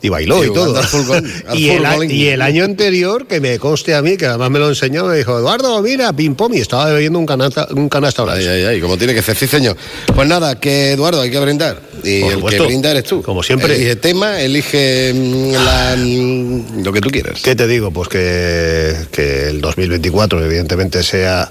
[0.01, 0.81] Y bailó Sí, y todo.
[0.85, 2.13] fútbol, y, el, a- fútbol.
[2.13, 5.17] y el año anterior, que me conste a mí, que además me lo enseñó, me
[5.17, 8.81] dijo, Eduardo, mira, ping pong, y estaba bebiendo un canasta, un canasta Ay, ay, ay,
[8.81, 9.77] como tiene que ser, sí, señor.
[10.15, 11.81] Pues nada, que Eduardo, hay que brindar.
[12.05, 12.63] Y Por el supuesto.
[12.63, 13.23] que brinda eres tú.
[13.23, 13.75] Como siempre.
[13.75, 17.41] Elige tema, elige mm, la, mm, lo que tú quieras.
[17.43, 17.91] ¿Qué te digo?
[17.91, 21.51] Pues que, que el 2024 evidentemente sea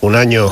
[0.00, 0.48] un año...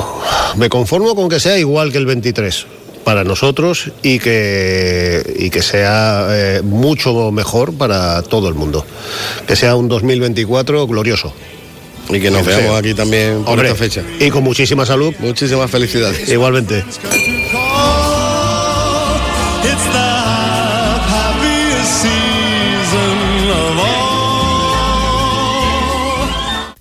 [0.57, 2.65] Me conformo con que sea igual que el 23
[3.07, 8.85] para nosotros y que, y que sea eh, mucho mejor para todo el mundo.
[9.47, 11.31] Que sea un 2024 glorioso.
[12.09, 12.77] Y que nos Que veamos sea.
[12.79, 14.03] aquí también por Hombre, esta fecha.
[14.19, 15.13] Y con muchísima salud.
[15.19, 16.27] Muchísimas felicidades.
[16.27, 16.83] Igualmente.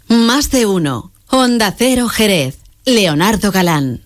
[0.08, 1.12] Más de uno.
[1.28, 2.56] Onda Cero Jerez.
[2.84, 4.05] Leonardo Galán.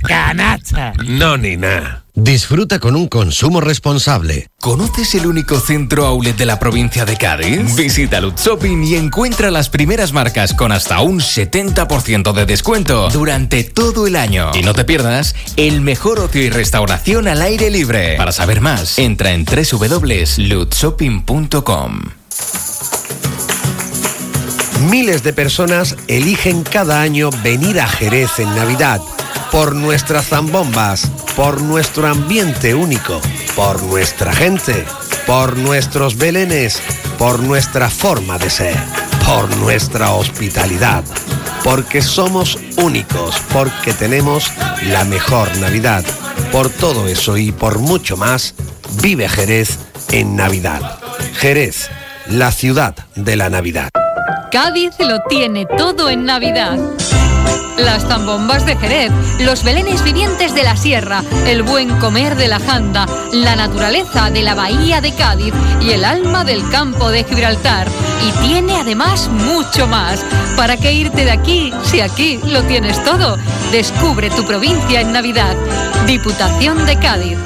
[0.00, 0.94] ¡Canasta!
[1.06, 2.02] No, ni nada.
[2.14, 4.50] Disfruta con un consumo responsable.
[4.60, 7.74] ¿Conoces el único centro outlet de la provincia de Cádiz?
[7.74, 13.64] Visita Lutz Shopping y encuentra las primeras marcas con hasta un 70% de descuento durante
[13.64, 14.50] todo el año.
[14.52, 18.16] Y no te pierdas el mejor ocio y restauración al aire libre.
[18.18, 22.00] Para saber más, entra en www.lutzshopping.com.
[24.90, 29.00] Miles de personas eligen cada año venir a Jerez en Navidad
[29.52, 33.20] por nuestras zambombas, por nuestro ambiente único,
[33.54, 34.86] por nuestra gente,
[35.26, 36.80] por nuestros belenes,
[37.18, 38.76] por nuestra forma de ser.
[39.26, 41.04] por nuestra hospitalidad,
[41.62, 44.50] porque somos únicos, porque tenemos
[44.88, 46.04] la mejor Navidad.
[46.50, 48.54] Por todo eso y por mucho más,
[49.00, 49.78] vive Jerez
[50.10, 50.98] en Navidad.
[51.34, 51.88] Jerez,
[52.26, 53.90] la ciudad de la Navidad.
[54.50, 56.78] Cádiz lo tiene todo en Navidad.
[57.78, 62.60] Las zambombas de Jerez, los belenes vivientes de la sierra, el buen comer de la
[62.60, 67.88] janda, la naturaleza de la bahía de Cádiz y el alma del campo de Gibraltar.
[68.26, 70.24] Y tiene además mucho más.
[70.56, 73.38] ¿Para qué irte de aquí si aquí lo tienes todo?
[73.72, 75.56] Descubre tu provincia en Navidad.
[76.06, 77.38] Diputación de Cádiz.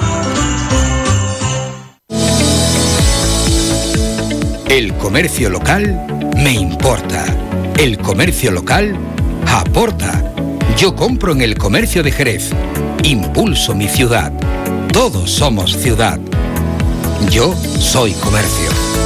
[4.69, 7.25] El comercio local me importa.
[7.79, 8.99] El comercio local
[9.61, 10.35] aporta.
[10.77, 12.51] Yo compro en el comercio de Jerez.
[13.05, 14.33] Impulso mi ciudad.
[14.93, 16.19] Todos somos ciudad.
[17.31, 19.06] Yo soy comercio.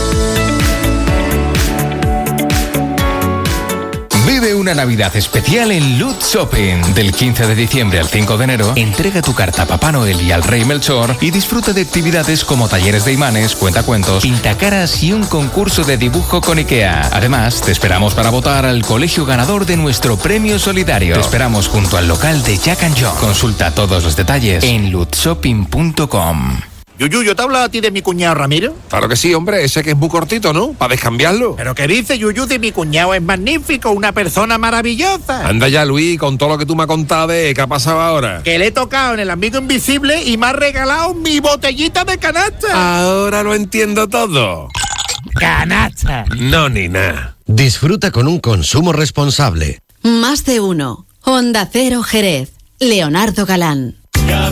[4.60, 6.94] Una Navidad especial en Loot Shopping.
[6.94, 10.32] Del 15 de diciembre al 5 de enero, entrega tu carta a Papá Noel y
[10.32, 15.24] al Rey Melchor y disfruta de actividades como talleres de imanes, cuentacuentos, pintacaras y un
[15.24, 17.08] concurso de dibujo con IKEA.
[17.10, 21.14] Además, te esperamos para votar al colegio ganador de nuestro premio solidario.
[21.14, 23.16] Te esperamos junto al local de Jack and John.
[23.18, 26.69] Consulta todos los detalles en lootshopping.com.
[27.00, 28.76] Yuyu, ¿yo te he hablado a ti de mi cuñado Ramiro?
[28.90, 30.74] Claro que sí, hombre, ese que es muy cortito, ¿no?
[30.74, 31.56] Para descambiarlo.
[31.56, 33.14] ¿Pero qué dice Yuyu de mi cuñado?
[33.14, 35.48] Es magnífico, una persona maravillosa.
[35.48, 38.02] Anda ya, Luis, con todo lo que tú me has contado de qué ha pasado
[38.02, 38.42] ahora.
[38.42, 42.18] Que le he tocado en el amigo invisible y me ha regalado mi botellita de
[42.18, 43.00] canasta.
[43.00, 44.68] Ahora lo entiendo todo.
[45.36, 46.26] Canasta.
[46.38, 47.34] No, ni nada.
[47.46, 49.80] Disfruta con un consumo responsable.
[50.02, 51.06] Más de uno.
[51.22, 52.52] Honda Cero Jerez.
[52.78, 53.96] Leonardo Galán.
[54.28, 54.50] Ya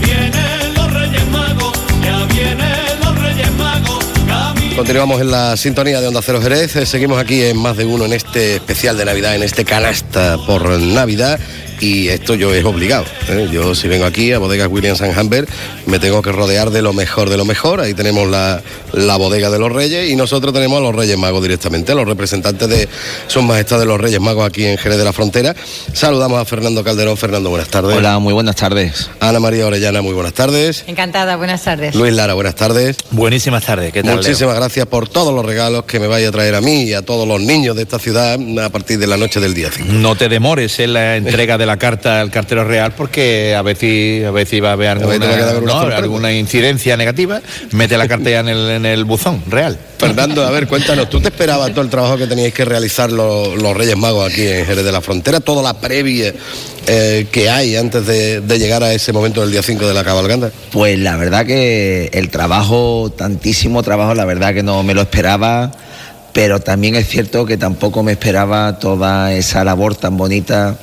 [4.78, 6.76] Continuamos en la sintonía de Onda Cero Jerez.
[6.76, 10.38] Eh, Seguimos aquí en más de uno en este especial de Navidad, en este canasta
[10.46, 11.40] por Navidad.
[11.80, 13.04] Y esto yo es obligado.
[13.28, 13.48] ¿eh?
[13.52, 15.46] Yo si vengo aquí a Bodegas Williams and Humber
[15.86, 17.80] me tengo que rodear de lo mejor de lo mejor.
[17.80, 18.62] Ahí tenemos la,
[18.92, 22.06] la bodega de los Reyes y nosotros tenemos a los Reyes Magos directamente, a los
[22.06, 22.88] representantes de
[23.26, 25.54] Sus Majestades los Reyes Magos aquí en Jerez de la Frontera.
[25.92, 27.16] Saludamos a Fernando Calderón.
[27.16, 27.96] Fernando, buenas tardes.
[27.96, 29.10] Hola, muy buenas tardes.
[29.20, 30.84] Ana María Orellana, muy buenas tardes.
[30.86, 31.94] Encantada, buenas tardes.
[31.94, 32.96] Luis Lara, buenas tardes.
[33.10, 34.16] Buenísimas tardes, ¿qué tal?
[34.16, 37.02] Muchísimas gracias por todos los regalos que me vaya a traer a mí y a
[37.02, 39.92] todos los niños de esta ciudad a partir de la noche del día 5.
[39.92, 44.24] No te demores en la entrega de la carta al cartero real porque a veces,
[44.24, 47.40] a veces va a haber veces te va a quedar alguna, no, incidencia negativa.
[47.72, 49.78] Mete la carta ya en el, en el buzón real.
[49.98, 53.60] Fernando, a ver, cuéntanos, ¿tú te esperabas todo el trabajo que teníais que realizar los,
[53.60, 56.32] los Reyes Magos aquí en Jerez de la Frontera, toda la previa
[56.86, 60.04] eh, que hay antes de, de llegar a ese momento del día 5 de la
[60.04, 60.50] cabalganda?
[60.72, 65.72] Pues la verdad que el trabajo, tantísimo trabajo, la verdad que no me lo esperaba,
[66.38, 70.78] pero también es cierto que tampoco me esperaba toda esa labor tan bonita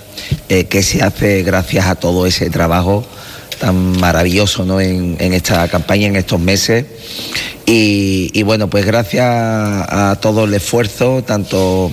[0.50, 3.06] eh, que se hace gracias a todo ese trabajo
[3.62, 4.82] tan maravilloso ¿no?
[4.82, 6.84] en, en esta campaña, en estos meses.
[7.66, 11.90] Y, bueno, pues gracias a todo el esfuerzo, tanto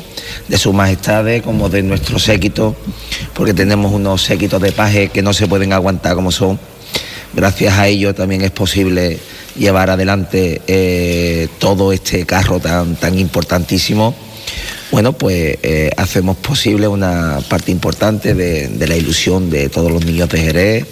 [0.49, 2.75] de sus majestades como de nuestro séquito,
[3.33, 6.59] porque tenemos unos séquitos de paje que no se pueden aguantar como son.
[7.33, 9.21] Gracias a ello también es posible
[9.57, 14.15] llevar adelante eh, todo este carro tan, tan importantísimo.
[14.91, 20.29] Bueno, pues eh, hacemos posible una parte importante de, la ilusión de todos los niños
[20.29, 20.87] de Jerez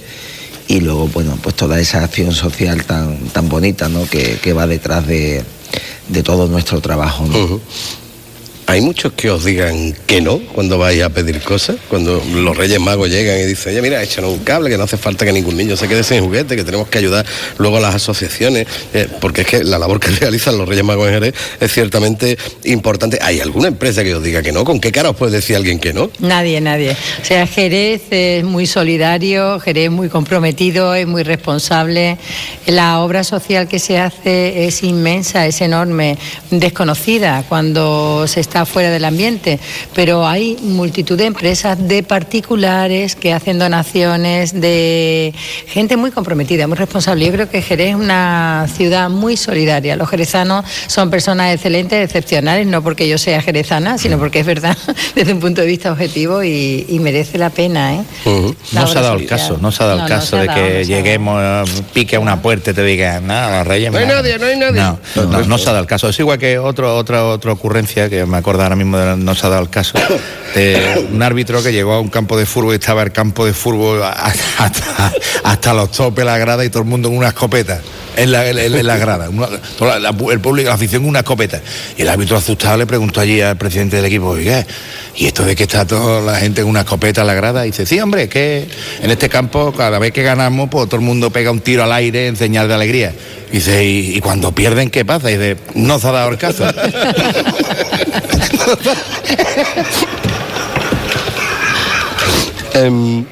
[0.68, 4.06] y luego, bueno, pues toda esa acción social tan, tan bonita, ¿no?
[4.06, 5.44] Que, que va detrás de,
[6.08, 7.26] de todo nuestro trabajo.
[8.70, 11.74] ¿Hay muchos que os digan que no cuando vais a pedir cosas?
[11.88, 14.96] Cuando los Reyes Magos llegan y dicen, oye, mira, échanos un cable, que no hace
[14.96, 17.26] falta que ningún niño se quede sin juguete, que tenemos que ayudar
[17.58, 21.08] luego a las asociaciones, eh, porque es que la labor que realizan los Reyes Magos
[21.08, 23.18] en Jerez es ciertamente importante.
[23.20, 24.64] ¿Hay alguna empresa que os diga que no?
[24.64, 26.08] ¿Con qué cara os puede decir alguien que no?
[26.20, 26.92] Nadie, nadie.
[26.92, 32.18] O sea, Jerez es muy solidario, Jerez es muy comprometido, es muy responsable.
[32.66, 36.16] La obra social que se hace es inmensa, es enorme,
[36.52, 39.58] desconocida cuando se está fuera del ambiente,
[39.94, 45.34] pero hay multitud de empresas, de particulares que hacen donaciones, de
[45.66, 47.26] gente muy comprometida, muy responsable.
[47.26, 49.96] Yo creo que Jerez es una ciudad muy solidaria.
[49.96, 54.76] Los jerezanos son personas excelentes, excepcionales, no porque yo sea jerezana, sino porque es verdad
[55.14, 57.94] desde un punto de vista objetivo y, y merece la pena.
[57.94, 58.04] ¿eh?
[58.72, 60.36] La No se ha dado el caso, no se ha dado No, el no caso
[60.36, 63.92] de dado, que no lleguemos, eh, pique a una puerta y te digan, nada, reyes.
[63.92, 64.80] No hay nadie, no hay nadie.
[64.80, 66.08] No, no, no se ha dado el caso.
[66.08, 69.46] Es igual que otro, otra, otra ocurrencia que me acuerdo ahora mismo, de- no se
[69.46, 69.98] ha dado el caso,
[70.54, 73.52] de un árbitro que llegó a un campo de fútbol y estaba el campo de
[73.52, 75.12] fútbol hasta,
[75.44, 77.80] hasta los topes, la grada y todo el mundo con una escopeta.
[78.16, 79.28] en la, en, en la grada.
[79.30, 81.60] Una- toda la- la- el público, la afición, una escopeta.
[81.96, 84.66] Y el árbitro asustado le preguntó allí al presidente del equipo, oiga,
[85.16, 87.64] ¿y esto de que está toda la gente con una escopeta en la grada?
[87.66, 88.66] Y dice, sí, hombre, es que
[89.02, 91.92] en este campo, cada vez que ganamos, pues todo el mundo pega un tiro al
[91.92, 93.14] aire en señal de alegría.
[93.50, 95.30] Y dice, ¿y, y cuando pierden qué pasa?
[95.30, 96.64] Y dice, no se ha dado el caso.
[102.74, 103.26] ähm,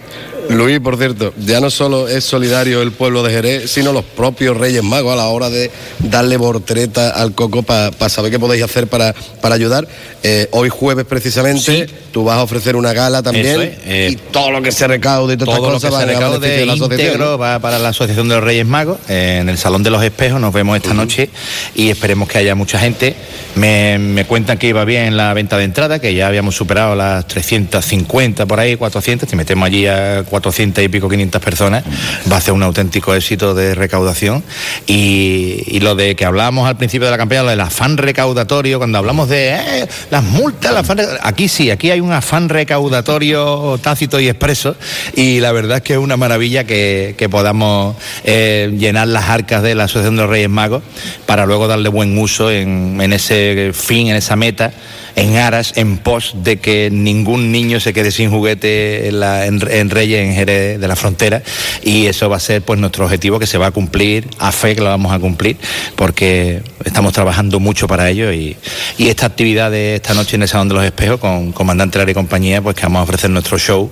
[0.49, 4.57] Luis, por cierto, ya no solo es solidario el pueblo de Jerez, sino los propios
[4.57, 8.87] Reyes Magos a la hora de darle voltereta al coco para saber qué podéis hacer
[8.87, 9.87] para, para ayudar.
[10.23, 14.51] Eh, hoy jueves precisamente tú vas a ofrecer una gala también es, eh, y todo
[14.51, 16.73] lo que se recaude y todas todo lo que se van a recaude de la
[16.73, 17.41] asociación.
[17.41, 20.41] va para la Asociación de los Reyes Magos eh, en el Salón de los Espejos.
[20.41, 21.29] Nos vemos esta noche
[21.75, 23.15] y esperemos que haya mucha gente.
[23.55, 27.27] Me, me cuentan que iba bien la venta de entrada, que ya habíamos superado las
[27.27, 29.29] 350 por ahí, 400.
[29.29, 30.38] Si metemos allí a 400
[30.79, 31.85] y pico, 500 personas,
[32.31, 34.43] va a ser un auténtico éxito de recaudación.
[34.87, 38.99] Y, lo de que hablábamos al principio de la campaña, lo del afán recaudatorio, cuando
[38.99, 44.19] hablamos de eh, las multas, el afán aquí sí, aquí hay un afán recaudatorio tácito
[44.19, 44.75] y expreso
[45.15, 49.75] y la verdad es que es una maravilla que, podamos eh, llenar las arcas de
[49.75, 50.83] la Asociación de los Reyes Magos
[51.27, 54.73] para luego darle buen uso en ese fin, en esa meta,
[55.19, 59.91] en aras, en pos de que ningún niño se quede sin juguete en, la- en-
[59.91, 61.43] Reyes, en Jerez de la Frontera.
[61.83, 64.75] Y eso va a ser pues nuestro objetivo que se va a cumplir, a fe
[64.75, 65.57] que lo vamos a cumplir
[65.97, 68.33] porque estamos trabajando mucho para ello.
[68.33, 68.57] Y,
[68.97, 72.11] y esta actividad de esta noche en el Salón de los Espejos con Comandante Lara
[72.11, 73.91] y compañía, pues que vamos a ofrecer nuestro show,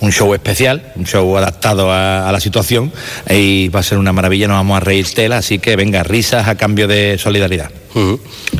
[0.00, 2.92] un show especial, un show adaptado a, a la situación.
[3.28, 6.46] Y va a ser una maravilla, nos vamos a reír tela, así que venga, risas
[6.46, 7.70] a cambio de solidaridad.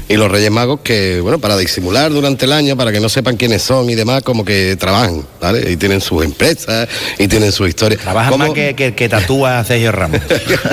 [0.09, 3.37] Y los Reyes Magos que, bueno, para disimular durante el año, para que no sepan
[3.37, 5.71] quiénes son y demás, como que trabajan, ¿vale?
[5.71, 6.89] Y tienen sus empresas
[7.19, 7.99] y tienen su historia.
[7.99, 10.21] Trabaja ¿Cómo- más que, que, que tatúa a Sergio Ramos.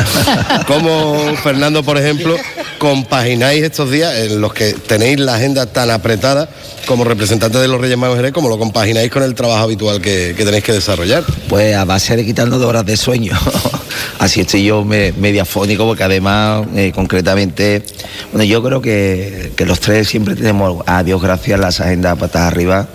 [0.68, 2.36] ¿Cómo, Fernando, por ejemplo,
[2.80, 6.50] compagináis estos días en los que tenéis la agenda tan apretada
[6.86, 10.34] como representante de los Reyes Magos Jerez, como lo compagináis con el trabajo habitual que,
[10.38, 11.24] que tenéis que desarrollar?
[11.50, 13.34] Pues a base de quitarnos de horas de sueño.
[14.20, 17.84] Así estoy yo me, mediafónico porque además, eh, concretamente,
[18.32, 22.44] bueno, yo creo que, que los tres siempre tenemos, a Dios gracias, las agendas patas
[22.44, 22.88] arriba.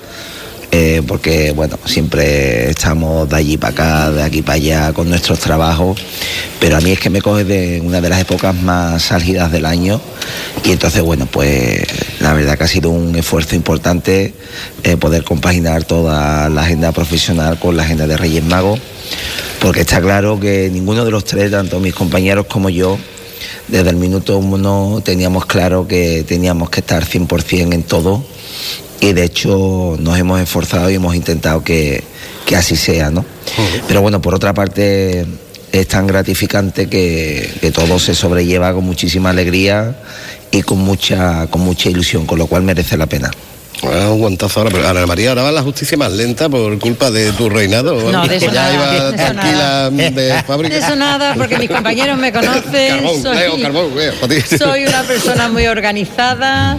[0.73, 5.41] eh, porque bueno, siempre estamos de allí para acá, de aquí para allá con nuestros
[5.41, 6.01] trabajos,
[6.61, 9.67] pero a mí es que me coge de una de las épocas más álgidas del
[9.67, 10.01] año.
[10.65, 11.83] Y entonces bueno, pues
[12.21, 14.35] la verdad que ha sido un esfuerzo importante
[14.85, 18.79] eh, poder compaginar toda la agenda profesional con la agenda de Reyes Magos,
[19.61, 22.97] porque está claro que ninguno de los tres, tanto mis compañeros como yo,
[23.69, 28.25] desde el minuto uno teníamos claro que teníamos que estar 100% en todo
[29.01, 32.05] y de hecho nos hemos esforzado y hemos intentado que,
[32.47, 33.25] que así sea, ¿no?
[33.89, 35.27] Pero bueno, por otra parte
[35.73, 39.97] es tan gratificante que, que todo se sobrelleva con muchísima alegría
[40.51, 43.31] y con mucha, con mucha ilusión, con lo cual merece la pena.
[43.83, 47.11] Ah, un guantazo ahora, pero Ana María, ahora va la justicia más lenta por culpa
[47.11, 47.97] de tu reinado.
[47.97, 50.75] ¿o No, de eso ya nada, iba de eso tranquila de fábrica.
[50.75, 52.99] De eso nada, porque mis compañeros me conocen.
[52.99, 56.77] Carbón, soy, Leo, carbón, Leo, soy una persona muy organizada,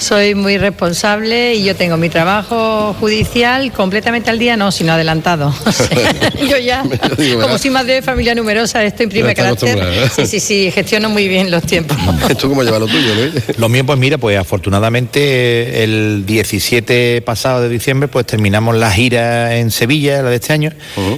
[0.00, 5.54] soy muy responsable y yo tengo mi trabajo judicial completamente al día, no, sino adelantado.
[6.48, 6.82] Yo ya,
[7.16, 9.78] digo, como soy madre de familia numerosa, esto imprime carácter.
[9.78, 10.08] ¿eh?
[10.14, 11.96] Sí, sí, sí, gestiono muy bien los tiempos.
[12.40, 13.58] ¿Tú cómo llevas lo tuyo, Luis?
[13.58, 19.56] Lo mío, pues mira, pues afortunadamente el 17 pasado de diciembre, pues terminamos la gira
[19.56, 20.72] en Sevilla, la de este año.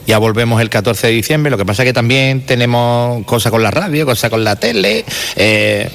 [0.06, 1.50] Ya volvemos el 14 de diciembre.
[1.50, 5.04] Lo que pasa que también tenemos cosas con la radio, cosas con la tele.
[5.36, 5.88] eh,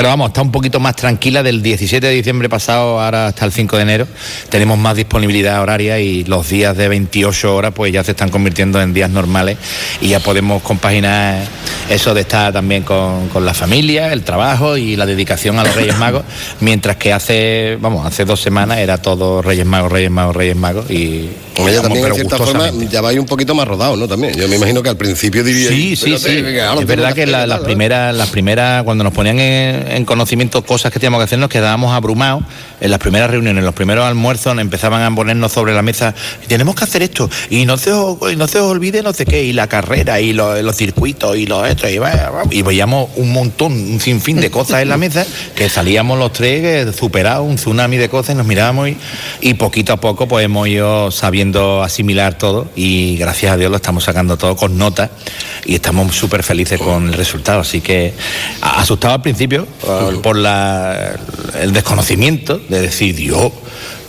[0.00, 3.52] pero vamos, está un poquito más tranquila del 17 de diciembre pasado ahora hasta el
[3.52, 4.06] 5 de enero.
[4.48, 8.80] Tenemos más disponibilidad horaria y los días de 28 horas pues ya se están convirtiendo
[8.80, 9.58] en días normales
[10.00, 11.44] y ya podemos compaginar
[11.90, 15.76] eso de estar también con, con la familia, el trabajo y la dedicación a los
[15.76, 16.24] Reyes Magos,
[16.60, 20.90] mientras que hace, vamos, hace dos semanas era todo Reyes Magos, Reyes Magos, Reyes Magos
[20.90, 24.08] y Ella también, en cierta forma, ya vais un poquito más rodado, ¿no?
[24.08, 24.34] También.
[24.34, 25.68] Yo me imagino que al principio diría.
[25.68, 26.42] Sí, sí, sí.
[26.80, 30.92] Es verdad que la- las primeras, las primeras, cuando nos ponían en, en conocimiento cosas
[30.92, 32.42] que teníamos que hacer, nos quedábamos abrumados.
[32.80, 36.14] En las primeras reuniones, en los primeros almuerzos, empezaban a ponernos sobre la mesa,
[36.48, 39.44] tenemos que hacer esto, y no se os, no se os olvide no sé qué,
[39.44, 41.90] y la carrera, y los, los circuitos, y los estos,
[42.50, 46.96] y, veíamos un montón, un sinfín de cosas en la mesa, que salíamos los tres
[46.96, 48.96] superados, un tsunami de cosas, y nos mirábamos y,
[49.42, 53.76] y poquito a poco pues hemos ido sabiendo asimilar todo y gracias a Dios lo
[53.76, 55.10] estamos sacando todo con nota
[55.64, 57.60] y estamos súper felices con el resultado.
[57.60, 58.14] Así que
[58.60, 59.66] asustado al principio
[60.22, 61.18] por la,
[61.60, 63.52] el desconocimiento de decir, Dios,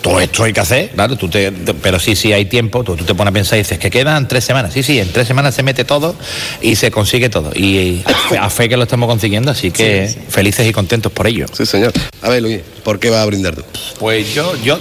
[0.01, 3.03] todo esto hay que hacer, claro, tú te, pero sí, sí hay tiempo, tú, tú
[3.03, 5.53] te pones a pensar y dices que quedan tres semanas, sí, sí, en tres semanas
[5.53, 6.15] se mete todo
[6.61, 7.51] y se consigue todo.
[7.53, 11.11] Y, y a, fe, a fe que lo estamos consiguiendo, así que felices y contentos
[11.11, 11.45] por ello.
[11.53, 11.93] Sí, señor.
[12.21, 13.63] A ver, Luis, ¿por qué vas a brindar tú?
[13.99, 14.79] Pues yo, yo,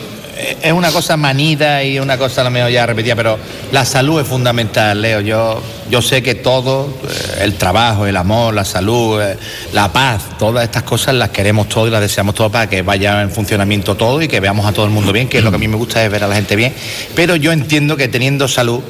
[0.63, 3.39] es una cosa manida y una cosa a lo mejor ya repetida, pero
[3.73, 5.21] la salud es fundamental, Leo.
[5.21, 9.37] Yo, yo sé que todo, eh, el trabajo, el amor, la salud, eh,
[9.73, 13.23] la paz, todas estas cosas las queremos todos y las deseamos todos para que vaya
[13.23, 15.57] en funcionamiento todo y que veamos a todo el mundo bien, que es lo que
[15.57, 16.75] a mí me gusta es ver a la gente bien.
[17.15, 18.81] Pero yo entiendo que teniendo salud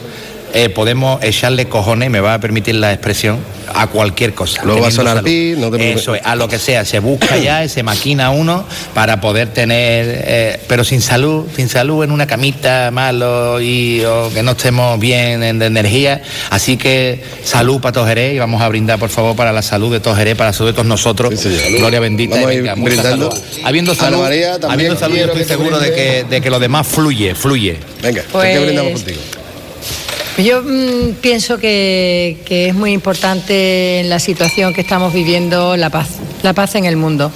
[0.55, 3.39] eh, podemos echarle cojones, me va a permitir la expresión,
[3.73, 4.63] a cualquier cosa.
[4.65, 6.03] Luego va a sonar pi, no te preocupes.
[6.03, 10.07] Eso es, a lo que sea, se busca ya, se maquina uno para poder tener,
[10.27, 14.99] eh, pero sin salud, sin salud en una camita malo y o que no estemos
[14.99, 16.23] bien en, de energía.
[16.51, 19.93] Así que salud para todos Jerez y vamos a brindar por favor para la salud
[19.93, 21.33] de todos Jerez, para la salud de todos nosotros.
[21.79, 22.35] Gloria bendita.
[22.35, 23.31] Vamos a y venga, mucha brindando.
[23.31, 23.45] salud.
[23.65, 26.87] Habiendo salud, María, también habiendo salud, yo estoy seguro de que, de que lo demás
[26.87, 27.79] fluye, fluye.
[28.03, 29.21] Venga, ¿por qué Pues- brindamos contigo?
[30.39, 35.91] Yo mm, pienso que, que es muy importante en la situación que estamos viviendo la
[35.91, 36.09] paz,
[36.43, 37.31] la paz en el mundo.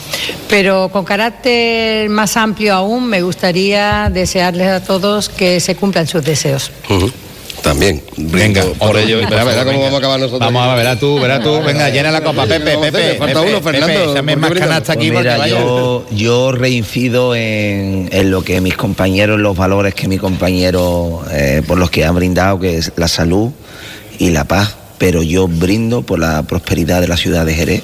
[0.48, 6.24] Pero con carácter más amplio aún, me gustaría desearles a todos que se cumplan sus
[6.24, 6.70] deseos.
[7.64, 8.02] También.
[8.18, 9.18] Venga, por ello.
[9.18, 10.40] Verá, verá cómo vamos a acabar nosotros.
[10.40, 11.62] Vamos a ver, verá tú, verá tú.
[11.62, 13.14] Venga, llena la copa, Pepe, Pepe.
[13.16, 15.58] falta uno, Fernando, Pepe, échame ¿por qué más canasta aquí Pues mira, vaya.
[15.60, 21.62] yo, yo reincido en, en lo que mis compañeros, los valores que mis compañeros, eh,
[21.66, 23.50] por los que han brindado, que es la salud
[24.18, 27.82] y la paz, pero yo brindo por la prosperidad de la ciudad de Jerez,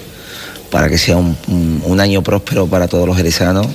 [0.70, 3.66] para que sea un, un- un año próspero para todos los jerezanos,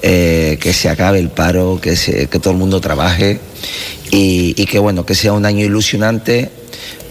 [0.00, 3.40] eh, que se acabe el paro, que, se- que todo el mundo trabaje
[4.14, 6.50] y, que bueno, que sea un año ilusionante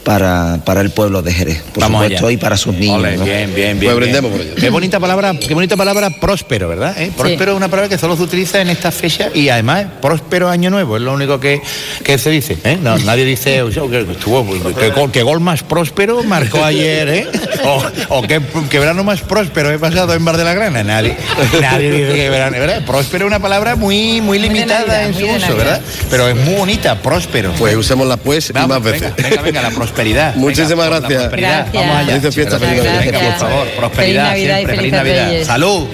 [0.04, 2.34] para, para el pueblo de Jerez, por Vamos supuesto, allá.
[2.34, 3.02] y para sus niños.
[3.24, 3.78] Bien, bien, bien.
[3.80, 4.56] Pues brindemos por ello.
[4.56, 6.96] Qué bonita palabra, qué bonita palabra próspero, ¿verdad?
[7.02, 7.12] ¿Eh?
[7.16, 10.70] Próspero es una palabra que solo se utiliza en esta fecha y además próspero año
[10.70, 11.62] nuevo, es lo único que,
[12.04, 12.58] que se dice.
[12.64, 12.78] ¿eh?
[12.82, 14.46] No, nadie dice "Oye, que, estuvo-
[14.76, 17.28] que gol, que gol más próspero marcó ayer, ¿eh?
[17.64, 20.84] O, o que, que verano más próspero he pasado en Bar de la Grana.
[20.84, 21.16] Nadie,
[21.62, 22.86] nadie dice que verano, ¿verdad?
[22.86, 25.56] Próspero es una palabra muy, muy limitada Navidad, en su uso.
[25.56, 25.82] ¿verdad?
[26.10, 27.54] Pero es muy bonita, próspero.
[27.58, 29.14] Pues usémosla pues y Vamos, más veces.
[29.16, 30.36] Venga, venga, venga, la prosperidad.
[30.36, 31.22] Muchísimas Venga, gracias.
[31.22, 31.58] prosperidad.
[31.72, 31.74] Gracias.
[31.74, 32.08] Vamos allá.
[32.08, 33.12] Felices fiestas, Venga, feliz Navidad.
[33.14, 35.30] Venga, por favor, prosperidad Feliz Navidad y siempre, feliz felices Navidad.
[35.30, 35.48] Reyes.
[35.48, 35.88] Salud.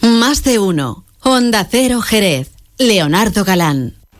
[0.00, 1.04] Más de uno.
[1.20, 2.50] Onda Cero Jerez.
[2.78, 4.01] Leonardo Galán.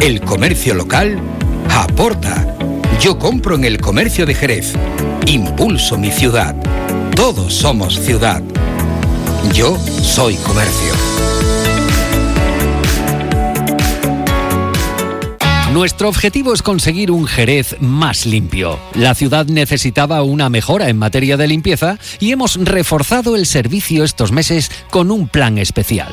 [0.00, 1.20] El comercio local
[1.68, 2.56] aporta.
[3.02, 4.72] Yo compro en el comercio de Jerez.
[5.26, 6.56] Impulso mi ciudad.
[7.14, 8.42] Todos somos ciudad.
[9.52, 10.94] Yo soy comercio.
[15.74, 18.78] Nuestro objetivo es conseguir un Jerez más limpio.
[18.94, 24.32] La ciudad necesitaba una mejora en materia de limpieza y hemos reforzado el servicio estos
[24.32, 26.12] meses con un plan especial.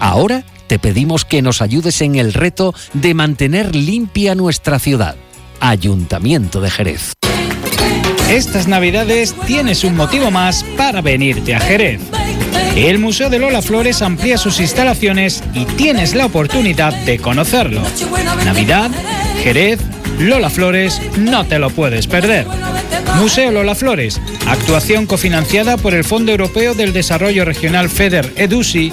[0.00, 5.16] Ahora te pedimos que nos ayudes en el reto de mantener limpia nuestra ciudad.
[5.58, 7.14] Ayuntamiento de Jerez.
[8.30, 12.00] Estas navidades tienes un motivo más para venirte a Jerez.
[12.76, 17.80] El Museo de Lola Flores amplía sus instalaciones y tienes la oportunidad de conocerlo.
[18.44, 18.90] Navidad,
[19.42, 19.80] Jerez,
[20.20, 22.46] Lola Flores, no te lo puedes perder.
[23.16, 28.92] Museo Lola Flores, actuación cofinanciada por el Fondo Europeo del Desarrollo Regional FEDER EDUSI,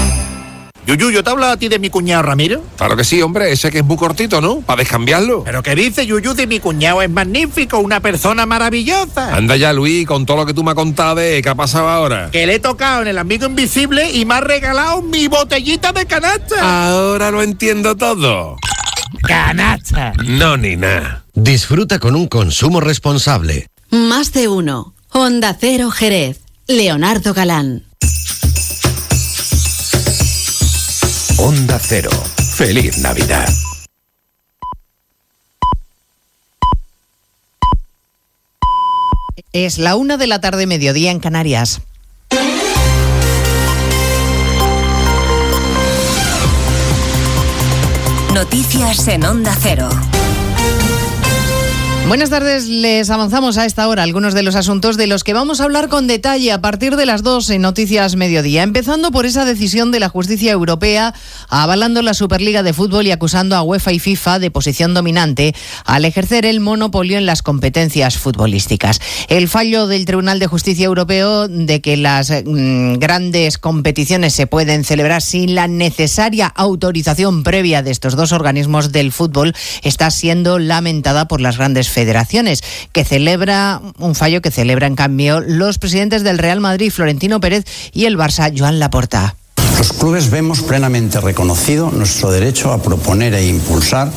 [0.87, 2.63] Yuyu, ¿yo te hablo a ti de mi cuñado Ramiro?
[2.75, 4.61] Claro que sí, hombre, ese que es muy cortito, ¿no?
[4.61, 5.43] Para descambiarlo.
[5.43, 7.01] ¿Pero qué dice Yuyu de mi cuñado?
[7.01, 9.35] Es magnífico, una persona maravillosa.
[9.35, 11.87] Anda ya, Luis, con todo lo que tú me has contado de qué ha pasado
[11.87, 12.29] ahora.
[12.31, 16.05] Que le he tocado en el amigo invisible y me ha regalado mi botellita de
[16.05, 16.89] canasta.
[16.89, 18.57] Ahora lo entiendo todo.
[19.27, 20.13] Canasta.
[20.25, 21.25] No, ni nada.
[21.33, 23.67] Disfruta con un consumo responsable.
[23.91, 24.93] Más de uno.
[25.11, 26.39] Onda Cero Jerez.
[26.67, 27.83] Leonardo Galán.
[31.43, 32.11] Onda Cero.
[32.53, 33.49] Feliz Navidad.
[39.51, 41.81] Es la una de la tarde, mediodía en Canarias.
[48.35, 49.89] Noticias en Onda Cero.
[52.07, 55.61] Buenas tardes, les avanzamos a esta hora algunos de los asuntos de los que vamos
[55.61, 59.45] a hablar con detalle a partir de las 2 en Noticias Mediodía, empezando por esa
[59.45, 61.13] decisión de la justicia europea
[61.47, 65.53] avalando la Superliga de Fútbol y acusando a UEFA y FIFA de posición dominante
[65.85, 68.99] al ejercer el monopolio en las competencias futbolísticas.
[69.29, 74.83] El fallo del Tribunal de Justicia Europeo de que las mm, grandes competiciones se pueden
[74.83, 81.27] celebrar sin la necesaria autorización previa de estos dos organismos del fútbol está siendo lamentada
[81.27, 86.37] por las grandes federaciones, que celebra un fallo que celebra en cambio los presidentes del
[86.37, 89.35] Real Madrid, Florentino Pérez, y el Barça, Joan Laporta.
[89.77, 94.11] Los clubes vemos plenamente reconocido nuestro derecho a proponer e impulsar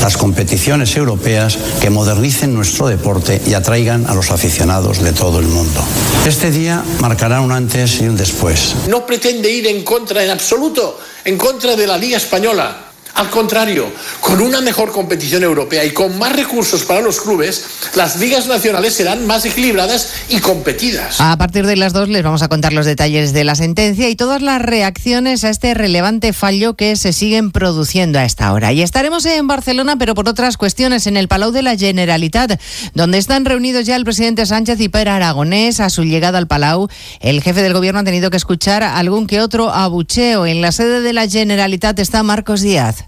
[0.00, 5.48] las competiciones europeas que modernicen nuestro deporte y atraigan a los aficionados de todo el
[5.48, 5.84] mundo.
[6.24, 8.76] Este día marcará un antes y un después.
[8.88, 12.87] No pretende ir en contra en absoluto, en contra de la Liga Española.
[13.18, 13.90] Al contrario,
[14.20, 17.64] con una mejor competición europea y con más recursos para los clubes,
[17.96, 21.20] las ligas nacionales serán más equilibradas y competidas.
[21.20, 24.14] A partir de las dos les vamos a contar los detalles de la sentencia y
[24.14, 28.72] todas las reacciones a este relevante fallo que se siguen produciendo a esta hora.
[28.72, 32.60] Y estaremos en Barcelona, pero por otras cuestiones, en el Palau de la Generalitat,
[32.94, 35.80] donde están reunidos ya el presidente Sánchez y Pere Aragonés.
[35.80, 36.86] A su llegada al Palau,
[37.18, 40.46] el jefe del gobierno ha tenido que escuchar algún que otro abucheo.
[40.46, 43.07] En la sede de la Generalitat está Marcos Díaz.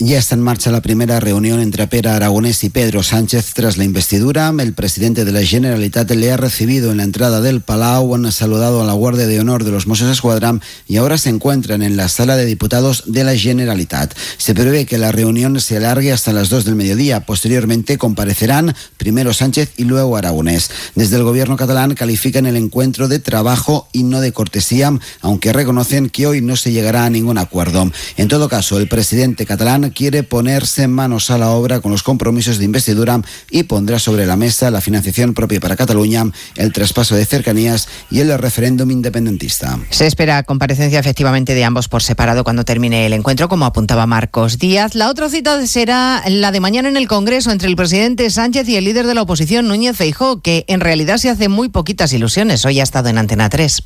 [0.00, 3.84] Ya está en marcha la primera reunión entre Pera Aragonés y Pedro Sánchez tras la
[3.84, 4.52] investidura.
[4.58, 8.82] El presidente de la Generalitat le ha recibido en la entrada del Palau, han saludado
[8.82, 12.08] a la Guardia de Honor de los Mossos Escuadrán y ahora se encuentran en la
[12.08, 14.12] sala de diputados de la Generalitat.
[14.36, 17.20] Se prevé que la reunión se alargue hasta las 2 del mediodía.
[17.20, 20.72] Posteriormente comparecerán primero Sánchez y luego Aragonés.
[20.96, 26.10] Desde el gobierno catalán califican el encuentro de trabajo y no de cortesía, aunque reconocen
[26.10, 27.92] que hoy no se llegará a ningún acuerdo.
[28.16, 32.58] En todo caso, el presidente catalán quiere ponerse manos a la obra con los compromisos
[32.58, 33.20] de investidura
[33.50, 36.24] y pondrá sobre la mesa la financiación propia para Cataluña,
[36.56, 39.78] el traspaso de cercanías y el referéndum independentista.
[39.90, 44.58] Se espera comparecencia efectivamente de ambos por separado cuando termine el encuentro, como apuntaba Marcos
[44.58, 44.94] Díaz.
[44.94, 48.76] La otra cita será la de mañana en el Congreso entre el presidente Sánchez y
[48.76, 52.64] el líder de la oposición, Núñez Feijó, que en realidad se hace muy poquitas ilusiones.
[52.64, 53.82] Hoy ha estado en Antena 3.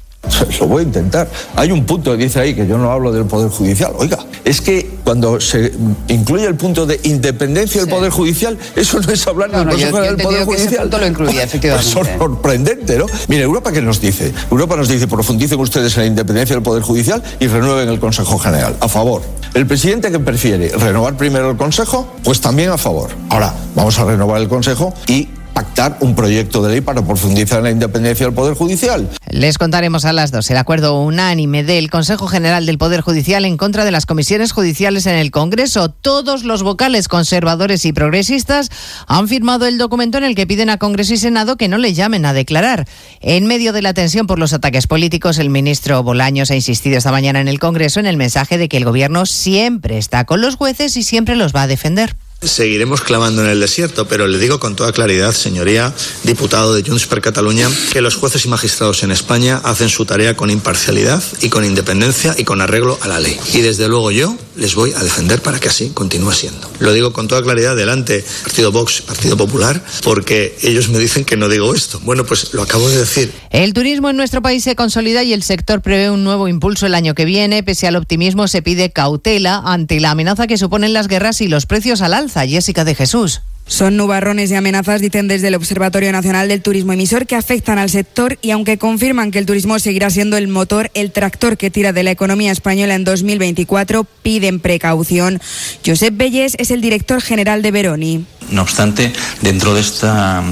[0.61, 1.29] Lo voy a intentar.
[1.57, 3.93] Hay un punto que dice ahí que yo no hablo del Poder Judicial.
[3.97, 5.73] Oiga, es que cuando se
[6.09, 10.17] incluye el punto de independencia del Poder Judicial, eso no es hablar del Consejo General
[10.17, 10.91] del Poder Judicial.
[10.91, 11.89] lo incluía, efectivamente.
[11.89, 13.07] Es sorprendente, ¿no?
[13.29, 14.33] Mire, Europa, ¿qué nos dice?
[14.51, 18.39] Europa nos dice, profundicen ustedes en la independencia del Poder Judicial y renueven el Consejo
[18.39, 18.77] General.
[18.81, 19.23] A favor.
[19.55, 23.11] El presidente que prefiere renovar primero el Consejo, pues también a favor.
[23.31, 27.65] Ahora, vamos a renovar el Consejo y pactar un proyecto de ley para profundizar en
[27.65, 29.09] la independencia del Poder Judicial.
[29.29, 33.57] Les contaremos a las dos el acuerdo unánime del Consejo General del Poder Judicial en
[33.57, 35.89] contra de las comisiones judiciales en el Congreso.
[35.89, 38.71] Todos los vocales conservadores y progresistas
[39.09, 41.93] han firmado el documento en el que piden a Congreso y Senado que no le
[41.93, 42.87] llamen a declarar.
[43.21, 47.11] En medio de la tensión por los ataques políticos, el ministro Bolaños ha insistido esta
[47.11, 50.55] mañana en el Congreso en el mensaje de que el Gobierno siempre está con los
[50.55, 52.15] jueces y siempre los va a defender.
[52.41, 57.09] Seguiremos clamando en el desierto, pero le digo con toda claridad, señoría, diputado de Junts
[57.09, 61.49] per Cataluña, que los jueces y magistrados en España hacen su tarea con imparcialidad y
[61.49, 63.37] con independencia y con arreglo a la ley.
[63.55, 66.71] Y desde luego yo les voy a defender para que así continúe siendo.
[66.79, 71.37] Lo digo con toda claridad delante Partido Vox, Partido Popular, porque ellos me dicen que
[71.37, 72.01] no digo esto.
[72.05, 73.33] Bueno, pues lo acabo de decir.
[73.51, 76.95] El turismo en nuestro país se consolida y el sector prevé un nuevo impulso el
[76.95, 77.65] año que viene.
[77.65, 81.67] Pese al optimismo, se pide cautela ante la amenaza que suponen las guerras y los
[81.67, 82.28] precios al alza.
[82.47, 83.43] Jessica de Jesús.
[83.67, 87.91] Son nubarrones y amenazas, dicen desde el Observatorio Nacional del Turismo Emisor, que afectan al
[87.91, 91.93] sector y aunque confirman que el turismo seguirá siendo el motor, el tractor que tira
[91.93, 95.39] de la economía española en 2024, piden precaución.
[95.85, 98.25] Josep Belles es el director general de Veroni.
[98.51, 99.13] No obstante,
[99.43, 100.43] dentro de esta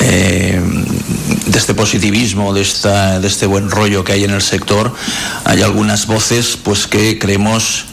[0.00, 0.60] eh,
[1.46, 4.94] de este positivismo, de, esta, de este buen rollo que hay en el sector,
[5.44, 7.84] hay algunas voces pues que creemos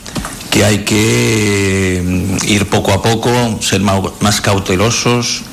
[0.52, 2.04] que hay que
[2.44, 3.32] ir poco a poco,
[3.62, 5.44] ser más cautelosos,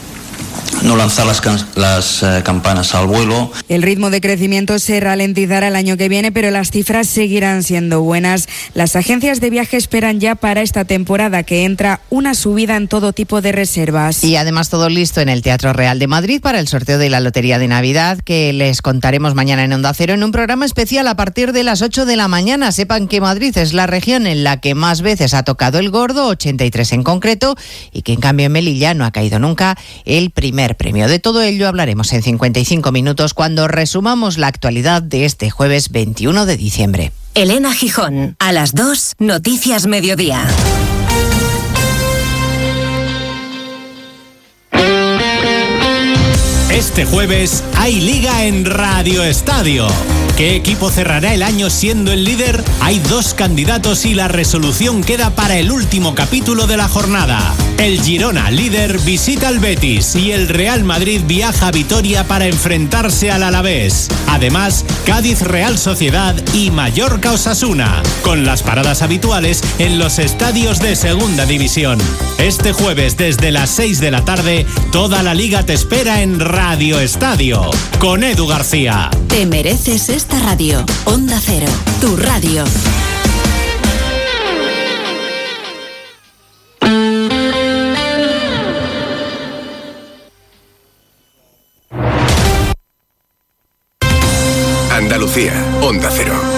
[0.82, 1.42] no lanzar las,
[1.76, 3.50] las eh, campanas al vuelo.
[3.68, 8.02] El ritmo de crecimiento se ralentizará el año que viene, pero las cifras seguirán siendo
[8.02, 8.48] buenas.
[8.74, 13.12] Las agencias de viaje esperan ya para esta temporada que entra una subida en todo
[13.12, 14.24] tipo de reservas.
[14.24, 17.20] Y además todo listo en el Teatro Real de Madrid para el sorteo de la
[17.20, 21.16] Lotería de Navidad que les contaremos mañana en Onda Cero en un programa especial a
[21.16, 22.72] partir de las 8 de la mañana.
[22.72, 26.26] Sepan que Madrid es la región en la que más veces ha tocado el gordo,
[26.26, 27.56] 83 en concreto,
[27.92, 31.08] y que en cambio en Melilla no ha caído nunca el primer premio.
[31.08, 36.46] De todo ello hablaremos en 55 minutos cuando resumamos la actualidad de este jueves 21
[36.46, 37.12] de diciembre.
[37.34, 40.46] Elena Gijón, a las 2, Noticias Mediodía.
[46.70, 49.86] Este jueves hay liga en Radio Estadio.
[50.36, 52.62] ¿Qué equipo cerrará el año siendo el líder?
[52.80, 57.54] Hay dos candidatos y la resolución queda para el último capítulo de la jornada.
[57.78, 63.30] El Girona, líder, visita al Betis y el Real Madrid viaja a Vitoria para enfrentarse
[63.32, 64.08] al Alavés.
[64.28, 70.94] Además, Cádiz Real Sociedad y Mallorca Osasuna, con las paradas habituales en los estadios de
[70.94, 71.98] Segunda División.
[72.38, 76.58] Este jueves desde las 6 de la tarde, toda la liga te espera en Radio
[76.70, 79.08] Estadio, con Edu García.
[79.28, 80.84] Te mereces esta radio.
[81.06, 81.66] Onda Cero,
[81.98, 82.62] tu radio.
[94.90, 96.57] Andalucía, Onda Cero.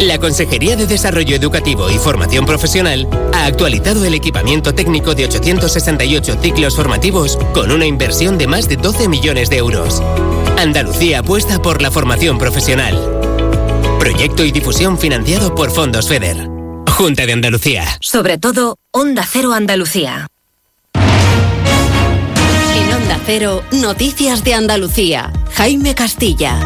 [0.00, 6.38] La Consejería de Desarrollo Educativo y Formación Profesional ha actualizado el equipamiento técnico de 868
[6.42, 10.02] ciclos formativos con una inversión de más de 12 millones de euros.
[10.58, 12.98] Andalucía apuesta por la formación profesional.
[13.98, 16.48] Proyecto y difusión financiado por Fondos FEDER.
[16.90, 17.84] Junta de Andalucía.
[18.00, 20.26] Sobre todo, Onda Cero Andalucía.
[22.76, 25.32] En Onda Cero, Noticias de Andalucía.
[25.52, 26.58] Jaime Castilla.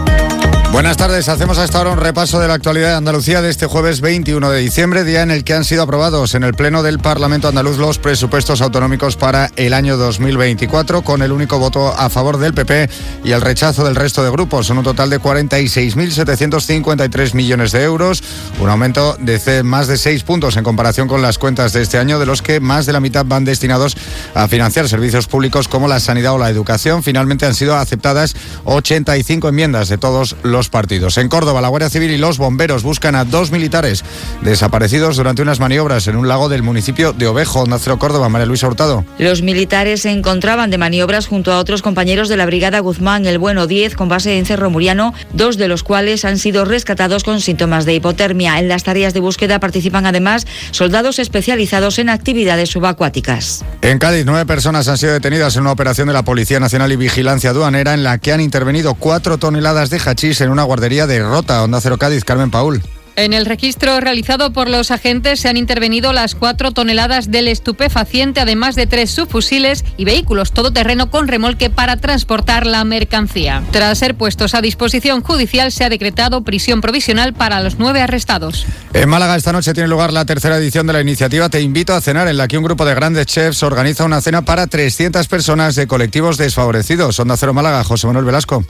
[0.70, 3.64] Buenas tardes, hacemos a esta hora un repaso de la actualidad de Andalucía de este
[3.66, 6.98] jueves 21 de diciembre, día en el que han sido aprobados en el Pleno del
[6.98, 12.36] Parlamento andaluz los presupuestos autonómicos para el año 2024, con el único voto a favor
[12.36, 12.90] del PP
[13.24, 14.66] y el rechazo del resto de grupos.
[14.66, 18.22] Son un total de 46.753 millones de euros,
[18.60, 22.18] un aumento de más de 6 puntos en comparación con las cuentas de este año,
[22.18, 23.96] de los que más de la mitad van destinados
[24.34, 27.02] a financiar servicios públicos como la sanidad o la educación.
[27.02, 31.18] Finalmente han sido aceptadas 85 enmiendas de todos los partidos.
[31.18, 34.04] En Córdoba, la Guardia Civil y los bomberos buscan a dos militares
[34.42, 38.28] desaparecidos durante unas maniobras en un lago del municipio de Ovejo, Nacero Córdoba.
[38.28, 39.04] María Luisa Hurtado.
[39.18, 43.38] Los militares se encontraban de maniobras junto a otros compañeros de la Brigada Guzmán, el
[43.38, 47.40] Bueno 10, con base en Cerro Muriano, dos de los cuales han sido rescatados con
[47.40, 48.58] síntomas de hipotermia.
[48.58, 53.64] En las tareas de búsqueda participan además soldados especializados en actividades subacuáticas.
[53.82, 56.96] En Cádiz, nueve personas han sido detenidas en una operación de la Policía Nacional y
[56.96, 61.20] Vigilancia Aduanera en la que han intervenido cuatro toneladas de hachís en una guardería de
[61.20, 62.24] Rota, Onda Cero Cádiz.
[62.24, 62.82] Carmen Paul.
[63.18, 68.40] En el registro realizado por los agentes se han intervenido las cuatro toneladas del estupefaciente,
[68.40, 73.64] además de tres subfusiles y vehículos todoterreno con remolque para transportar la mercancía.
[73.72, 78.66] Tras ser puestos a disposición judicial, se ha decretado prisión provisional para los nueve arrestados.
[78.92, 82.00] En Málaga esta noche tiene lugar la tercera edición de la iniciativa Te invito a
[82.00, 85.74] cenar, en la que un grupo de grandes chefs organiza una cena para 300 personas
[85.74, 87.18] de colectivos desfavorecidos.
[87.18, 88.64] Onda Cero Málaga, José Manuel Velasco.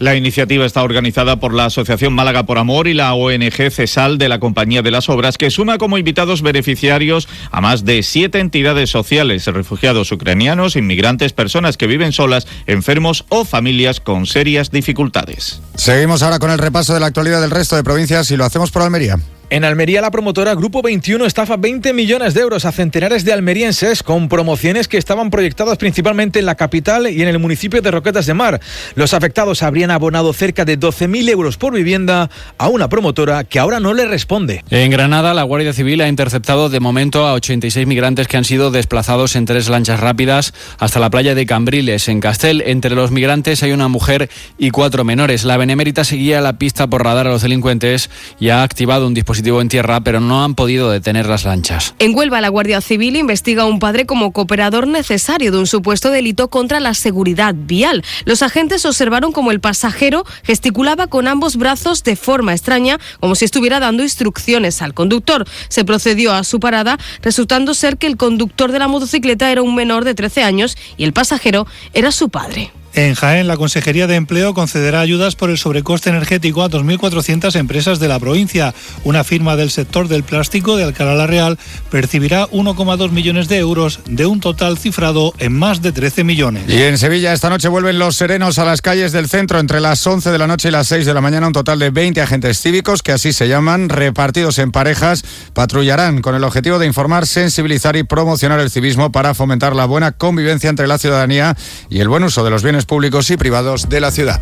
[0.00, 4.28] La iniciativa está organizada por la Asociación Málaga por Amor y la ONG CESAL de
[4.28, 8.90] la Compañía de las Obras, que suma como invitados beneficiarios a más de siete entidades
[8.90, 15.62] sociales, refugiados ucranianos, inmigrantes, personas que viven solas, enfermos o familias con serias dificultades.
[15.76, 18.70] Seguimos ahora con el repaso de la actualidad del resto de provincias y lo hacemos
[18.70, 19.18] por Almería.
[19.54, 24.02] En Almería, la promotora Grupo 21 estafa 20 millones de euros a centenares de almerienses
[24.02, 28.26] con promociones que estaban proyectadas principalmente en la capital y en el municipio de Roquetas
[28.26, 28.60] de Mar.
[28.96, 33.78] Los afectados habrían abonado cerca de 12.000 euros por vivienda a una promotora que ahora
[33.78, 34.64] no le responde.
[34.70, 38.72] En Granada, la Guardia Civil ha interceptado de momento a 86 migrantes que han sido
[38.72, 42.60] desplazados en tres lanchas rápidas hasta la playa de Cambriles, en Castel.
[42.66, 44.28] Entre los migrantes hay una mujer
[44.58, 45.44] y cuatro menores.
[45.44, 49.43] La Benemérita seguía la pista por radar a los delincuentes y ha activado un dispositivo
[49.44, 51.94] en tierra, pero no han podido detener las lanchas.
[51.98, 56.10] En Huelva, la Guardia Civil investiga a un padre como cooperador necesario de un supuesto
[56.10, 58.04] delito contra la seguridad vial.
[58.24, 63.44] Los agentes observaron como el pasajero gesticulaba con ambos brazos de forma extraña, como si
[63.44, 65.46] estuviera dando instrucciones al conductor.
[65.68, 69.74] Se procedió a su parada, resultando ser que el conductor de la motocicleta era un
[69.74, 72.72] menor de 13 años y el pasajero era su padre.
[72.96, 77.98] En Jaén, la Consejería de Empleo concederá ayudas por el sobrecoste energético a 2.400 empresas
[77.98, 78.72] de la provincia.
[79.02, 81.58] Una firma del sector del plástico de Alcalá la Real
[81.90, 86.64] percibirá 1,2 millones de euros de un total cifrado en más de 13 millones.
[86.68, 90.06] Y en Sevilla esta noche vuelven los serenos a las calles del centro entre las
[90.06, 91.48] 11 de la noche y las 6 de la mañana.
[91.48, 96.36] Un total de 20 agentes cívicos, que así se llaman, repartidos en parejas, patrullarán con
[96.36, 100.86] el objetivo de informar, sensibilizar y promocionar el civismo para fomentar la buena convivencia entre
[100.86, 101.56] la ciudadanía
[101.90, 104.40] y el buen uso de los bienes públicos y privados de la ciudad.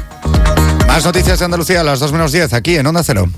[0.86, 3.28] Más noticias de Andalucía a las 2 menos 10 aquí en Onda Cero.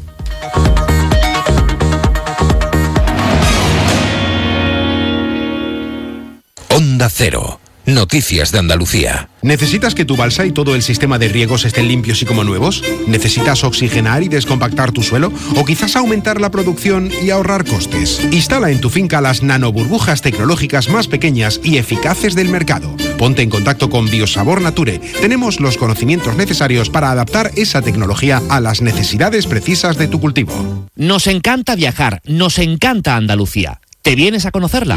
[6.70, 7.60] Onda Cero.
[7.86, 9.28] Noticias de Andalucía.
[9.42, 12.82] ¿Necesitas que tu balsa y todo el sistema de riegos estén limpios y como nuevos?
[13.06, 15.30] ¿Necesitas oxigenar y descompactar tu suelo?
[15.56, 18.22] ¿O quizás aumentar la producción y ahorrar costes?
[18.32, 22.96] Instala en tu finca las nanoburbujas tecnológicas más pequeñas y eficaces del mercado.
[23.18, 24.98] Ponte en contacto con Biosabor Nature.
[25.20, 30.88] Tenemos los conocimientos necesarios para adaptar esa tecnología a las necesidades precisas de tu cultivo.
[30.96, 33.82] Nos encanta viajar, nos encanta Andalucía.
[34.00, 34.96] ¿Te vienes a conocerla?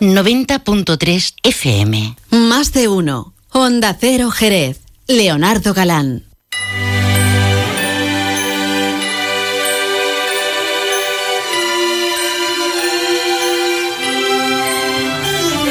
[0.00, 2.16] 90.3 FM.
[2.30, 3.32] Más de uno.
[3.50, 4.80] Onda Cero Jerez.
[5.08, 6.25] Leonardo Galán.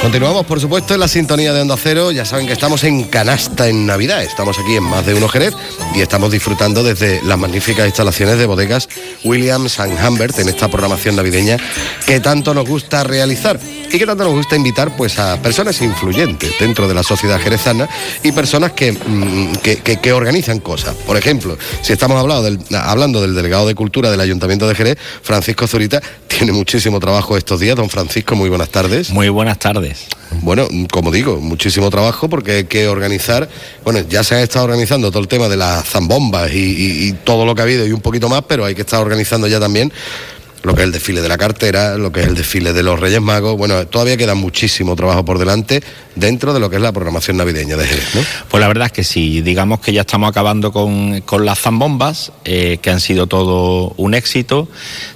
[0.05, 2.11] Continuamos, por supuesto, en la sintonía de Onda Cero.
[2.11, 4.21] Ya saben que estamos en canasta en Navidad.
[4.21, 5.55] Estamos aquí en Más de Uno Jerez
[5.95, 8.87] y estamos disfrutando desde las magníficas instalaciones de bodegas
[9.23, 11.57] Williams and Humbert en esta programación navideña
[12.05, 13.59] que tanto nos gusta realizar
[13.91, 17.89] y que tanto nos gusta invitar pues a personas influyentes dentro de la sociedad jerezana
[18.21, 20.93] y personas que, mm, que, que- organizan cosas.
[21.07, 22.47] Por ejemplo, si estamos hablando
[22.77, 27.59] hablando del delegado de Cultura del Ayuntamiento de Jerez, Francisco Zurita, tiene muchísimo trabajo estos
[27.59, 27.75] días.
[27.75, 29.09] Don Francisco, muy buenas tardes.
[29.09, 29.94] Muy buenas tardes.
[30.41, 33.47] Bueno, como digo, muchísimo trabajo porque hay que organizar,
[33.83, 37.45] bueno, ya se ha estado organizando todo el tema de las zambombas y, y- todo
[37.45, 39.91] lo que ha habido y un poquito más, pero hay que estar organizando ya también
[40.65, 42.99] lo que es el desfile de la cartera, lo que es el desfile de los
[42.99, 43.57] Reyes Magos.
[43.57, 45.81] Bueno, todavía queda muchísimo trabajo por delante
[46.15, 48.07] dentro de lo que es la programación navideña de Jerez.
[48.49, 52.31] Pues la verdad es que sí, digamos que ya estamos acabando con, con las zambombas,
[52.45, 54.67] eh, que han sido todo un éxito,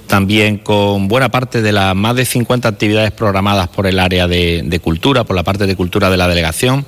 [0.06, 4.80] también con buena parte de las más de 50 actividades programadas por el área de,
[4.82, 6.84] cultura, por la parte de cultura de la delegación,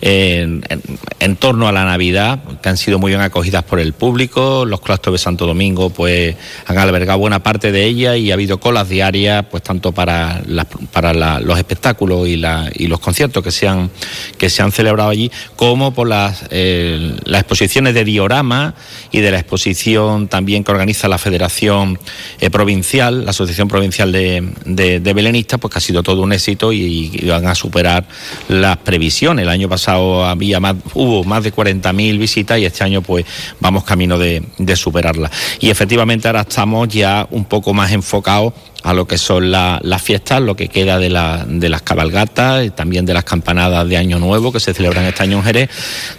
[0.00, 0.82] en, en-
[1.20, 4.80] en torno a la Navidad, que han sido muy bien acogidas por el público, los
[4.80, 6.34] claustros de Santo Domingo pues
[6.66, 11.58] han albergado buena parte de ellas y ha habido colas diarias, pues tanto para, los
[11.58, 13.90] espectáculos y, los conciertos que se han,
[14.36, 18.74] que se han celebrado allí, como por las, eh, exposiciones de diorama
[19.10, 21.98] y de la exposición también que organiza la Federación
[22.40, 27.22] eh, Provincial, la Asociación Provincial de, Belenistas, pues que ha sido todo un éxito y,
[27.26, 28.04] van a superar
[28.48, 29.44] las previsiones.
[29.44, 33.24] El año pasado había más, hubo más de 40.000 visitas y este año pues
[33.60, 35.30] vamos camino de, de superarlas.
[35.60, 38.52] Y efectivamente ahora estamos ya un poco más enfocados
[38.84, 42.64] a lo que son la- las fiestas, lo que queda de, la- de las cabalgatas
[42.64, 45.70] y también de las campanadas de Año Nuevo que se celebran este año en Jerez,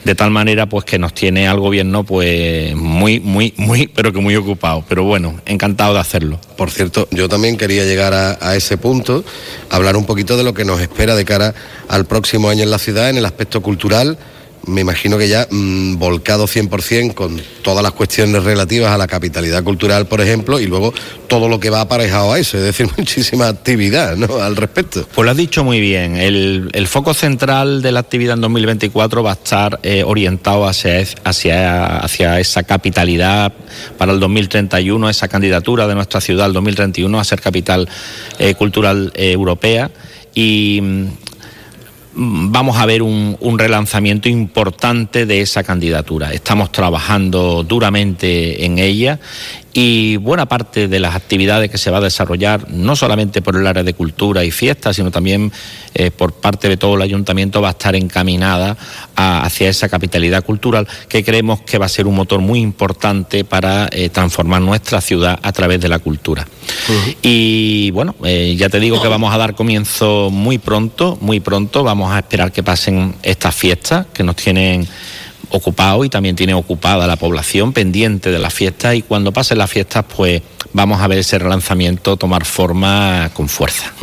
[0.06, 4.20] de tal manera pues que nos tiene al gobierno pues muy, muy, muy, pero que
[4.22, 4.86] muy ocupado.
[4.88, 6.40] Pero bueno, encantado de hacerlo.
[6.56, 9.26] Por cierto, yo también quería llegar a ese punto,
[9.70, 11.54] hablar un poquito de lo que nos espera de cara
[11.90, 14.18] al próximo año en la ciudad en el aspecto cultural
[14.66, 19.64] me imagino que ya mm, volcado 100% con todas las cuestiones relativas a la capitalidad
[19.64, 20.93] cultural, por ejemplo, y luego
[21.28, 24.41] todo lo que va aparejado a eso, es decir, muchísima actividad ¿no?
[24.41, 25.07] al respecto.
[25.14, 26.18] Pues lo has dicho muy bien.
[26.18, 31.97] El, foco central de la actividad en 2024 va a estar eh, orientado hacia, hacia,
[31.97, 33.51] hacia esa capitalidad
[33.97, 37.89] para el 2031, esa candidatura de nuestra ciudad al 2031 a ser capital
[38.38, 39.89] eh, cultural eh, europea.
[40.36, 41.07] Y mm,
[42.16, 46.34] vamos a ver un, un relanzamiento importante de esa candidatura.
[46.34, 49.20] Estamos trabajando duramente en ella
[49.74, 53.66] y buena parte de las actividades que se va a desarrollar, no solamente por el
[53.66, 55.52] área de cultura y fiestas, sino también
[55.96, 58.78] eh, por parte de todo el ayuntamiento, va a estar encaminada
[59.16, 63.44] a- hacia esa capitalidad cultural que creemos que va a ser un motor muy importante
[63.44, 66.48] para eh, transformar nuestra ciudad a través de la cultura.
[67.22, 71.84] Y bueno, eh, ya te digo que vamos a dar comienzo muy pronto, muy pronto.
[71.84, 74.88] Vamos a esperar que pasen estas fiestas que nos tienen
[75.54, 79.70] ocupado y también tiene ocupada la población pendiente de las fiestas y cuando pasen las
[79.70, 80.41] fiestas pues
[80.74, 83.93] vamos a ver ese relanzamiento tomar forma con fuerza.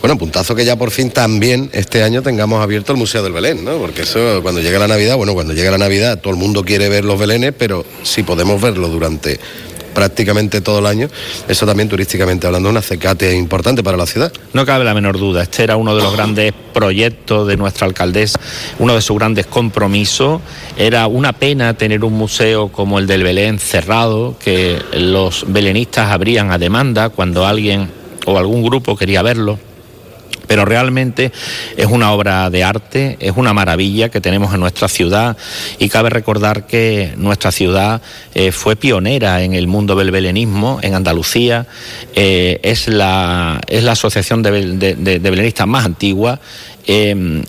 [0.00, 3.62] Bueno, puntazo que ya por fin también este año tengamos abierto el Museo del Belén,
[3.64, 3.76] ¿no?
[3.76, 6.88] Porque eso cuando llega la Navidad, bueno, cuando llega la Navidad todo el mundo quiere
[6.88, 9.38] ver los Belenes, pero si podemos verlo durante
[9.94, 11.08] prácticamente todo el año,
[11.48, 14.32] eso también turísticamente hablando es un acecate importante para la ciudad.
[14.52, 18.40] No cabe la menor duda, este era uno de los grandes proyectos de nuestra alcaldesa,
[18.78, 20.40] uno de sus grandes compromisos.
[20.76, 26.50] Era una pena tener un museo como el del Belén cerrado, que los belenistas abrían
[26.50, 27.90] a demanda cuando alguien
[28.26, 29.58] o algún grupo quería verlo.
[30.50, 31.30] Pero realmente
[31.76, 35.36] es una obra de arte, es una maravilla que tenemos en nuestra ciudad
[35.78, 38.02] y cabe recordar que nuestra ciudad
[38.34, 41.68] eh, fue pionera en el mundo del belenismo en Andalucía,
[42.16, 46.40] eh, es, la, es la asociación de, de belenistas más antigua.
[46.84, 47.44] eh,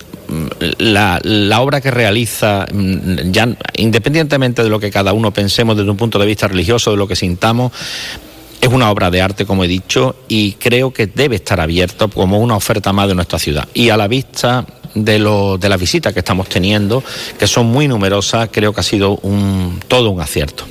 [0.77, 5.89] la, la obra que realiza, mm, ya independientemente de lo que cada uno pensemos desde
[5.89, 7.71] un punto de vista religioso, de lo que sintamos,
[8.61, 12.39] es una obra de arte, como he dicho, y creo que debe estar abierto como
[12.39, 13.67] una oferta más de nuestra ciudad.
[13.73, 17.03] Y a la vista de, lo, de las visitas que estamos teniendo,
[17.39, 20.65] que son muy numerosas, creo que ha sido un, todo un acierto.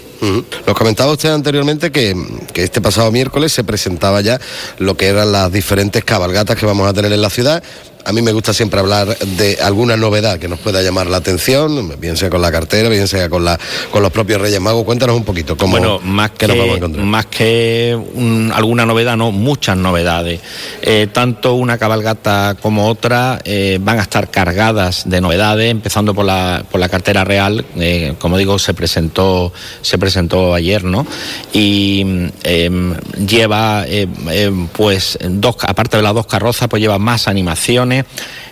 [0.66, 2.14] Nos comentaba usted anteriormente que,
[2.52, 4.38] que este pasado miércoles se presentaba ya
[4.78, 7.62] lo que eran las diferentes cabalgatas que vamos a tener en la ciudad.
[8.04, 11.94] A mí me gusta siempre hablar de alguna novedad que nos pueda llamar la atención,
[12.00, 13.58] bien sea con la cartera, bien sea con, la,
[13.90, 14.84] con los propios Reyes Magos.
[14.84, 17.04] Cuéntanos un poquito cómo Bueno, más nos vamos a que, encontrar.
[17.06, 20.40] más que un- alguna novedad, no, muchas novedades.
[20.82, 26.24] Eh, tanto una cabalgata como otra eh, van a estar cargadas de novedades, empezando por
[26.24, 31.06] la, por la cartera real, eh, como digo, se presentó, se presentó ayer, ¿no?
[31.52, 32.00] Y
[32.44, 32.94] em,
[33.26, 37.28] lleva, em, pues, dos, aparte de las dos carrozas, pues lleva más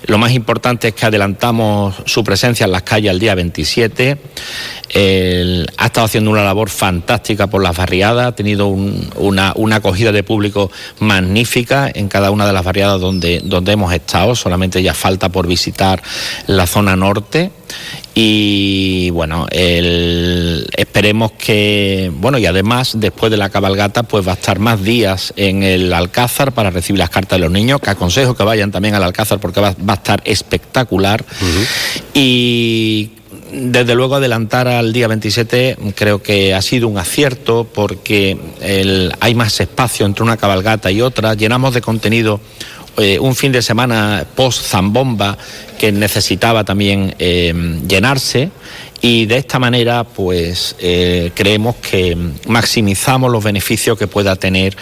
[0.07, 4.17] Lo más importante es que adelantamos su presencia en las calles el día 27.
[4.91, 9.77] El- ha estado haciendo una labor fantástica por las barriadas, ha tenido un- una, una
[9.77, 10.71] acogida de público
[11.01, 15.47] magnífica en cada una de las barriadas donde, donde hemos estado, solamente ya falta por
[15.47, 16.03] visitar
[16.47, 17.51] la zona norte.
[18.15, 24.35] Y bueno, el- esperemos que, bueno, y además después de la cabalgata, pues va a
[24.35, 28.35] estar más días en el Alcázar para recibir las cartas de los niños, que aconsejo
[28.35, 31.25] que vayan también al Alcázar porque va, va a estar espectacular.
[32.15, 33.11] Y
[33.53, 39.35] desde luego adelantar al día 27 creo que ha sido un acierto porque el- hay
[39.35, 42.41] más espacio entre una cabalgata y otra, llenamos de contenido
[42.97, 45.37] eh, un fin de semana post zambomba
[45.79, 47.53] que necesitaba también eh,
[47.87, 48.51] llenarse
[49.01, 52.17] y de esta manera pues eh, creemos que
[52.49, 54.77] maximizamos los beneficios que pueda tener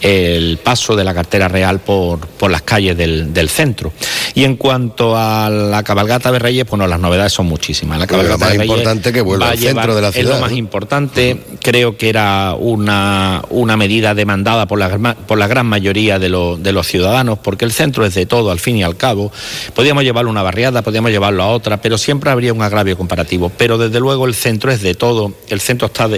[0.00, 3.92] el paso de la cartera real por, por las calles del, del centro.
[4.34, 7.98] Y en cuanto a la cabalgata de Reyes, bueno, las novedades son muchísimas.
[7.98, 10.34] La lo cabalgata más de Reyes importante que vuelva al centro de la Es ciudad,
[10.34, 10.56] lo más ¿no?
[10.56, 16.28] importante, creo que era una, una medida demandada por la, por la gran mayoría de,
[16.28, 19.32] lo- de los ciudadanos, porque el centro es de todo, al fin y al cabo.
[19.74, 23.50] Podíamos llevarlo a una barriada, podíamos llevarlo a otra, pero siempre habría un agravio comparativo.
[23.62, 26.10] Pero desde luego el centro es de todo, el centro está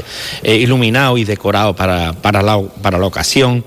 [0.42, 3.62] eh, iluminado y decorado para, para, la, para la ocasión.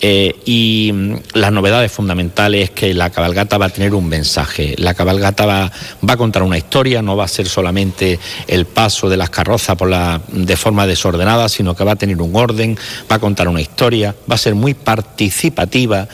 [0.00, 4.74] eh, y mm, las novedades fundamentales es que la cabalgata va a tener un mensaje.
[4.78, 5.72] La cabalgata va,
[6.08, 9.76] va a contar una historia, no va a ser solamente el paso de las carrozas
[9.76, 12.78] por la, de forma desordenada, sino que va a tener un orden,
[13.10, 16.08] va a contar una historia, va a ser muy participativa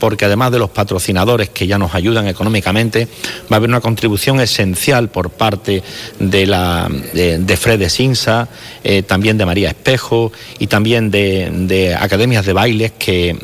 [0.00, 3.06] porque además de los patrocinadores que ya nos ayudan económicamente,
[3.42, 5.84] va a haber una contribución esencial por parte
[6.18, 8.48] de, la, de, Fred de Sinsa,
[8.82, 13.36] eh, también de María Espejo y también de, de academias de bailes que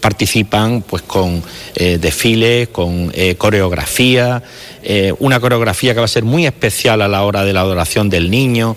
[0.00, 1.42] participan pues con
[1.74, 4.42] eh, desfiles, con eh, coreografía,
[4.82, 8.08] eh, una coreografía que va a ser muy especial a la hora de la adoración
[8.08, 8.76] del niño.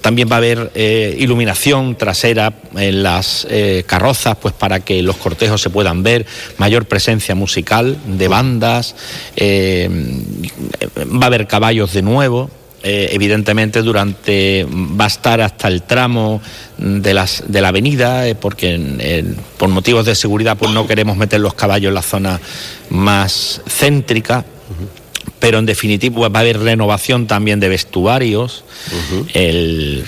[0.00, 0.72] También va a haber
[1.18, 3.46] iluminación trasera en las
[3.86, 6.26] carrozas, pues para que los cortejos se puedan ver,
[6.58, 8.96] mayor presencia musical de bandas,
[9.38, 12.50] va a haber caballos de nuevo.
[12.88, 16.40] Eh, evidentemente durante va a estar hasta el tramo
[16.78, 19.24] de las de la avenida eh, porque eh,
[19.58, 22.40] por motivos de seguridad pues no queremos meter los caballos en la zona
[22.90, 24.44] más céntrica.
[25.40, 28.62] Pero en definitiva va a haber renovación también de vestuarios.
[29.34, 30.04] El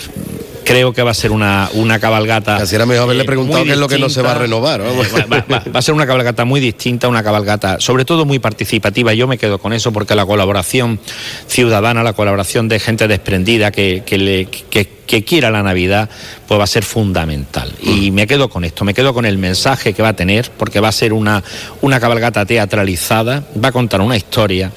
[0.69, 2.57] creo que va a ser una, una cabalgata.
[2.57, 4.83] Así era mejor haberle eh, preguntado qué es lo que no se va a renovar.
[4.83, 4.85] Eh,
[5.31, 9.14] va, va- va a ser una cabalgata muy distinta, una cabalgata sobre todo muy participativa.
[9.14, 11.01] Yo me quedo con eso porque la colaboración
[11.47, 16.11] ciudadana, la colaboración de gente desprendida que, que, le- que- que quiera la Navidad,
[16.47, 17.73] pues va a ser fundamental.
[17.83, 20.81] Y me quedo con esto, me quedo con el mensaje que va a tener, porque
[20.81, 21.43] va a ser una,
[21.81, 24.71] una cabalgata teatralizada, va a contar una historia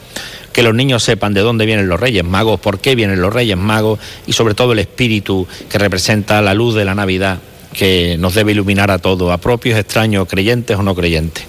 [0.53, 3.57] que los niños sepan de dónde vienen los Reyes Magos, por qué vienen los Reyes
[3.57, 7.39] Magos y sobre todo el espíritu que representa la luz de la Navidad
[7.73, 11.45] que nos debe iluminar a todos, a propios, extraños, creyentes o no creyentes.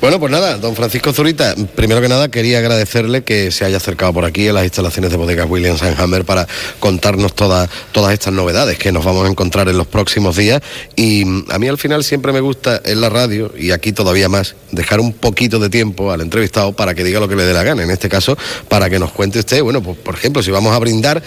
[0.00, 4.12] Bueno, pues nada, don Francisco Zurita, primero que nada quería agradecerle que se haya acercado
[4.12, 6.46] por aquí a las instalaciones de bodegas Williams Hammer para
[6.80, 10.62] contarnos todas todas estas novedades que nos vamos a encontrar en los próximos días.
[10.94, 14.28] Y mm, a mí al final siempre me gusta en la radio, y aquí todavía
[14.28, 17.52] más, dejar un poquito de tiempo al entrevistado para que diga lo que le dé
[17.52, 17.82] la gana.
[17.82, 18.36] En este caso,
[18.68, 21.22] para que nos cuente usted, bueno, pues por ejemplo, si vamos a brindar,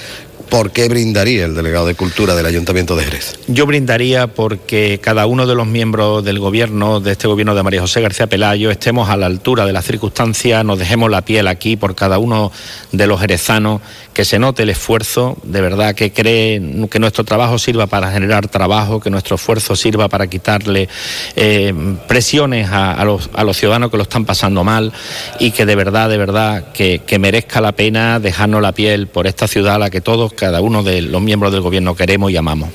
[0.49, 3.39] ¿por qué brindaría el delegado de Cultura del Ayuntamiento de Jerez?
[3.47, 7.81] Yo brindaría porque cada uno de los miembros del gobierno, de este gobierno de María
[7.81, 11.77] José García Pelayo, estemos a la altura de las circunstancias, nos dejemos la piel aquí
[11.77, 12.51] por cada uno
[12.91, 13.81] de los jerezanos,
[14.13, 18.47] que se note el esfuerzo, de verdad que cree que nuestro trabajo sirva para generar
[18.47, 20.89] trabajo, que nuestro esfuerzo sirva para quitarle
[21.35, 21.73] eh,
[22.07, 24.91] presiones a, los ciudadanos que lo están pasando mal
[25.39, 29.27] y que de verdad, de verdad, que, que merezca la pena dejarnos la piel por
[29.27, 32.37] esta ciudad a la que todos, cada uno de los miembros del gobierno queremos y
[32.37, 32.69] amamos.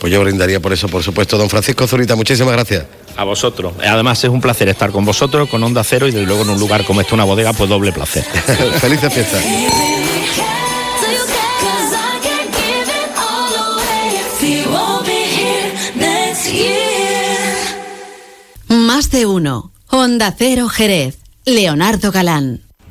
[0.00, 1.38] Pues yo brindaría por eso, por supuesto.
[1.38, 2.84] Don Francisco Zurita, muchísimas gracias.
[3.16, 3.74] A vosotros.
[3.86, 6.58] Además es un placer estar con vosotros, con Onda Cero y desde luego en un
[6.58, 8.24] lugar como este, una bodega, pues doble placer.
[8.80, 9.44] Felices fiestas.
[18.68, 19.72] Más de uno.
[19.88, 21.18] Onda Cero Jerez.
[21.44, 22.60] Leonardo Galán.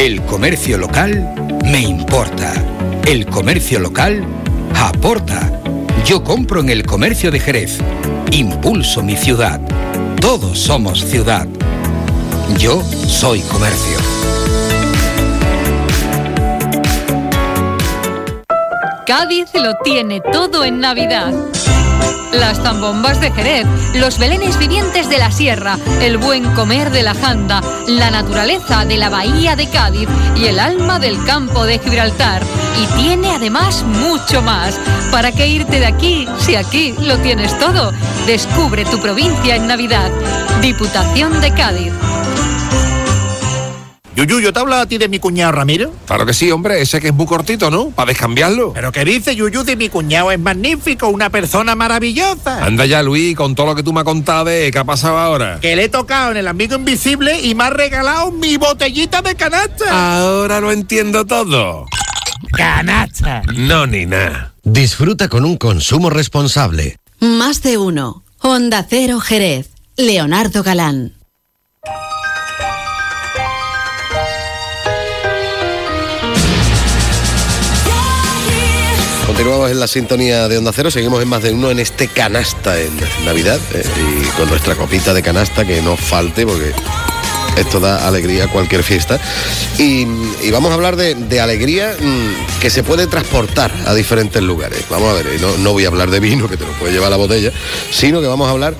[0.00, 2.54] El comercio local me importa.
[3.06, 4.24] El comercio local
[4.74, 5.60] aporta.
[6.06, 7.80] Yo compro en el comercio de Jerez.
[8.32, 9.60] Impulso mi ciudad.
[10.18, 11.46] Todos somos ciudad.
[12.58, 13.98] Yo soy comercio.
[19.06, 21.30] Cádiz lo tiene todo en Navidad.
[22.32, 27.14] Las zambombas de Jerez, los belenes vivientes de la sierra, el buen comer de la
[27.14, 32.42] janda, la naturaleza de la bahía de Cádiz y el alma del campo de Gibraltar.
[32.80, 34.80] Y tiene además mucho más.
[35.10, 37.92] ¿Para qué irte de aquí si aquí lo tienes todo?
[38.26, 40.10] Descubre tu provincia en Navidad.
[40.62, 41.92] Diputación de Cádiz.
[44.16, 45.92] Yuyu, ¿yo te he hablado a ti de mi cuñado Ramiro?
[46.06, 47.90] Claro que sí, hombre, ese que es muy cortito, ¿no?
[47.90, 48.72] Para descambiarlo.
[48.72, 50.32] ¿Pero qué dice Yuyu de mi cuñado?
[50.32, 52.64] Es magnífico, una persona maravillosa.
[52.64, 55.18] Anda ya, Luis, con todo lo que tú me has contado de qué ha pasado
[55.18, 55.60] ahora.
[55.60, 59.34] Que le he tocado en el amigo invisible y me ha regalado mi botellita de
[59.36, 60.18] canasta.
[60.18, 61.86] Ahora lo entiendo todo.
[62.52, 63.42] Canasta.
[63.54, 64.54] No, ni nada.
[64.64, 66.96] Disfruta con un consumo responsable.
[67.20, 68.24] Más de uno.
[68.40, 69.70] Onda Cero Jerez.
[69.96, 71.19] Leonardo Galán.
[79.30, 82.76] Continuamos en la sintonía de Onda Cero, seguimos en más de uno en este canasta
[82.80, 82.90] en
[83.24, 86.72] Navidad eh, y con nuestra copita de canasta que no falte porque
[87.56, 89.20] esto da alegría a cualquier fiesta.
[89.78, 90.04] Y,
[90.50, 94.84] vamos a hablar de, alegría mm, que se puede transportar a diferentes lugares.
[94.90, 96.92] Vamos a ver, y no, no voy a hablar de vino, que te lo puede
[96.92, 97.52] llevar la botella,
[97.92, 98.74] sino que vamos a hablar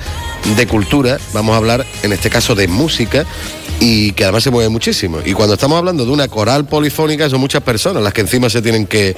[0.56, 3.24] de cultura, vamos a hablar en este caso de música
[3.80, 5.18] y que además se mueve muchísimo.
[5.24, 8.60] Y cuando estamos hablando de una coral polifónica, son muchas personas las que encima se
[8.60, 9.16] tienen que,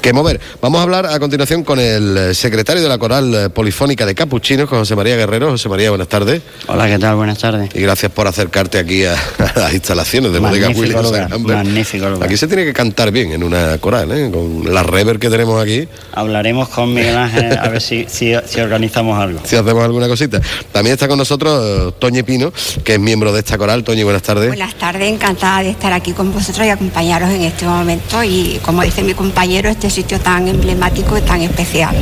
[0.00, 0.40] que mover.
[0.60, 4.78] Vamos a hablar a continuación con el secretario de la coral polifónica de Capuchinos, con
[4.78, 5.50] José María Guerrero.
[5.50, 6.42] José María, buenas tardes.
[6.68, 7.16] Hola, ¿qué tal?
[7.16, 7.70] Buenas tardes.
[7.74, 9.16] Y gracias por acercarte aquí a,
[9.56, 11.40] las instalaciones de Bodega Williams.
[11.40, 12.24] Magnífico lugar.
[12.28, 14.30] Aquí se tiene que cantar bien en una coral, ¿eh?
[14.30, 15.88] con la rever que tenemos aquí.
[16.12, 19.40] Hablaremos con Miguel Ángel a ver si, si, si organizamos algo.
[19.44, 20.40] Si hacemos alguna cosita.
[20.70, 22.52] También está con nosotros Toñe Pino,
[22.84, 23.82] que es miembro de esta coral.
[24.04, 24.48] Buenas tardes.
[24.48, 28.82] Buenas tardes, encantada de estar aquí con vosotros y acompañaros en este momento y como
[28.82, 31.94] dice mi compañero, este sitio tan emblemático y tan especial.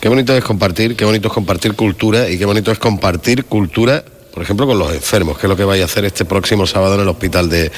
[0.00, 4.04] Qué bonito es compartir, qué bonito es compartir cultura y qué bonito es compartir cultura
[4.32, 6.94] por ejemplo, con los enfermos, que es lo que vais a hacer este próximo sábado
[6.94, 7.70] en el hospital de,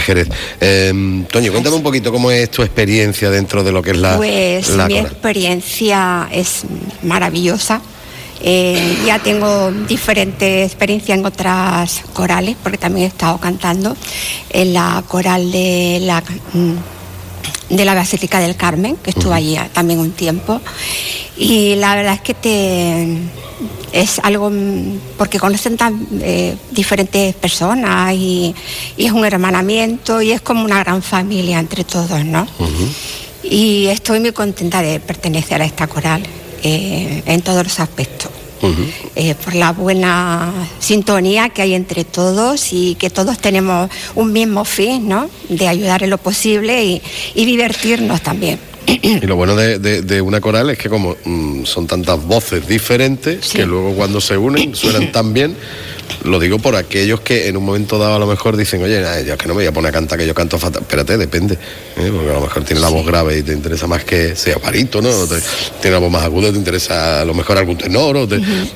[0.00, 0.28] Jerez.
[0.60, 4.16] Eh, Toño, cuéntame un poquito cómo es tu experiencia dentro de lo que es la.
[4.16, 6.62] Pues mi experiencia es
[7.02, 7.82] maravillosa.
[8.44, 13.96] Eh, ya tengo diferente experiencia en otras corales, porque también he estado cantando
[14.50, 20.00] en la coral de la, mm, de la Basílica del Carmen, que estuve allí también
[20.00, 20.60] un tiempo.
[21.36, 23.18] Y la verdad es que te
[23.92, 28.54] es algo mm, porque conocen tan eh, diferentes personas y,
[28.96, 32.46] es un hermanamiento y es como una gran familia entre todos, ¿no?
[33.44, 36.22] Y estoy muy contenta de pertenecer a esta coral
[36.62, 38.30] eh, en todos los aspectos.
[39.16, 44.64] Eh, por la buena sintonía que hay entre todos y que todos tenemos un mismo
[44.64, 45.28] fin, ¿no?
[45.48, 48.60] De ayudar en lo posible y, divertirnos también.
[48.86, 53.66] Y lo bueno de, una coral es que como mm, son tantas voces diferentes, que
[53.66, 55.56] luego cuando se unen suenan tan bien
[56.24, 59.32] lo digo por aquellos que en un momento dado a lo mejor dicen, oye, yo
[59.32, 60.82] es que no me voy a poner a cantar que yo canto fatal.
[60.82, 61.54] Espérate, depende.
[61.54, 62.10] ¿eh?
[62.12, 65.02] Porque a lo mejor tiene la voz grave y te interesa más que sea parito,
[65.02, 65.10] ¿no?
[65.80, 68.28] tiene la voz más aguda, te interesa a lo mejor algún tenor.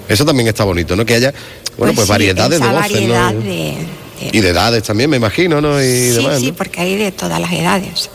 [0.08, 1.04] Eso también está bonito, ¿no?
[1.04, 1.32] Que haya,
[1.76, 5.80] bueno, pues, pues variedades de voces, Y de edades también, me imagino, ¿no?
[5.80, 8.10] Y sí, sí, porque hay de todas las edades.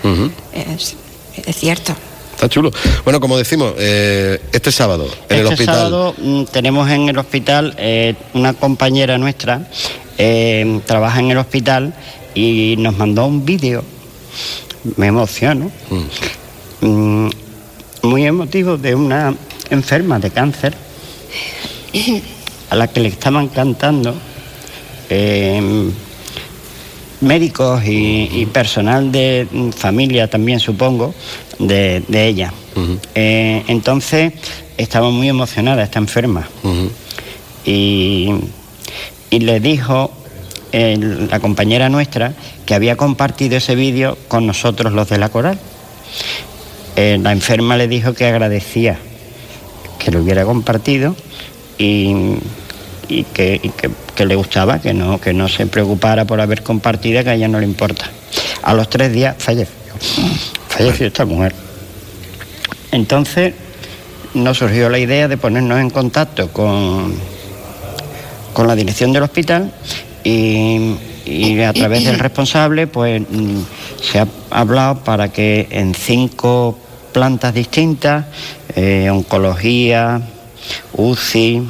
[1.46, 1.96] es cierto.
[2.42, 2.72] Está chulo.
[3.04, 5.76] Bueno, como decimos, eh, este sábado en el este hospital.
[5.76, 9.68] sábado mm, tenemos en el hospital eh, una compañera nuestra,
[10.18, 11.94] eh, trabaja en el hospital
[12.34, 13.84] y nos mandó un vídeo.
[14.98, 15.70] Me emociono.
[16.82, 16.88] Mm.
[16.88, 17.30] Mm,
[18.02, 19.36] muy emotivo de una
[19.70, 20.74] enferma de cáncer
[22.72, 24.16] a la que le estaban cantando
[27.22, 31.14] médicos y, personal de familia también supongo
[31.68, 32.54] de, ella.
[33.16, 34.34] Eh, entonces
[34.78, 36.48] estaba muy emocionada esta enferma
[37.66, 38.34] y,
[39.30, 40.12] le dijo
[40.72, 42.34] la compañera nuestra
[42.66, 45.60] que había compartido ese vídeo con nosotros los de la coral.
[46.96, 48.98] Eh, la enferma le dijo que agradecía
[49.98, 51.16] que lo hubiera compartido
[51.78, 52.36] y
[53.12, 57.36] y, que, le gustaba, que no, que no se preocupara por haber compartido, que a
[57.36, 58.06] ella no le importa.
[58.64, 59.74] A los tres días falleció,
[60.72, 61.54] falleció esta mujer.
[62.92, 63.54] Entonces
[64.34, 67.14] nos surgió la idea de ponernos en contacto con,
[68.54, 69.74] con la dirección del hospital
[70.24, 70.96] y,
[71.62, 73.62] a través del responsable pues mm,
[74.02, 76.78] se ha hablado para que en cinco
[77.14, 78.26] plantas distintas,
[78.76, 80.22] eh, oncología,
[80.94, 81.62] UCI,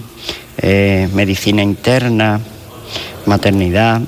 [0.61, 2.39] eh, medicina interna,
[3.25, 4.01] maternidad,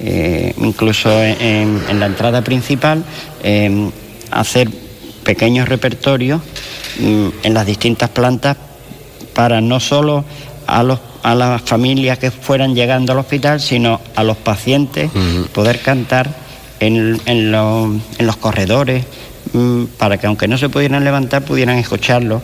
[0.00, 3.02] eh, incluso en, la entrada principal,
[3.42, 3.90] eh,
[4.34, 4.68] hacer
[5.24, 6.40] pequeños repertorios
[6.98, 8.56] mm, en las distintas plantas
[9.34, 10.24] para no solo
[10.66, 15.10] a, los, a las familias que fueran llegando al hospital, sino a los pacientes,
[15.52, 16.30] poder cantar
[16.80, 19.04] en, en, los corredores,
[19.52, 22.42] mm, para que aunque no se pudieran levantar, pudieran escucharlo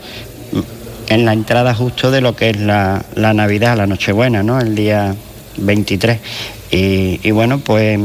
[1.11, 4.61] en la entrada justo de lo que es la, Navidad, la Nochebuena, ¿no?
[4.61, 5.15] El día
[5.59, 6.19] 23.
[6.71, 7.99] Y, bueno, pues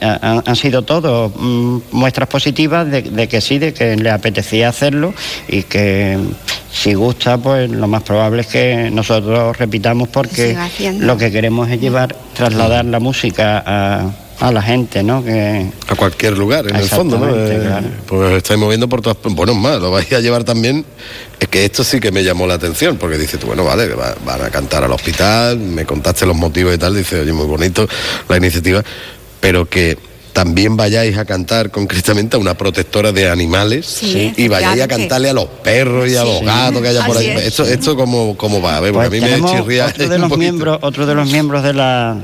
[0.00, 5.14] han sido todo mm, muestras positivas de, que sí, de que le apetecía hacerlo
[5.48, 6.18] y que
[6.72, 10.56] si gusta, pues lo más probable es que nosotros repitamos porque
[10.98, 14.10] lo que queremos es llevar, trasladar la música a
[14.42, 15.22] a la gente, ¿no?
[15.22, 15.70] Que...
[15.86, 17.28] A cualquier lugar, en el fondo, ¿no?
[17.32, 19.16] Eh, pues estáis moviendo por todas...
[19.22, 20.84] Bueno, más, lo vais a llevar también...
[21.38, 24.42] Es que esto sí que me llamó la atención, porque dices tú, bueno, vale, van
[24.42, 27.88] a cantar al hospital, me contaste los motivos y tal, dice, oye, muy bonito
[28.28, 28.82] la iniciativa,
[29.42, 29.98] pero que
[30.32, 35.32] también vayáis a cantar concretamente a una protectora de animales y vayáis a cantarle a
[35.32, 37.26] los perros y a los gatos que haya por ahí.
[37.26, 40.18] Esto, esto cómo, cómo va, a ver, porque pues a mí me chirría otro de
[40.20, 42.16] los miembros, otro de los miembros de la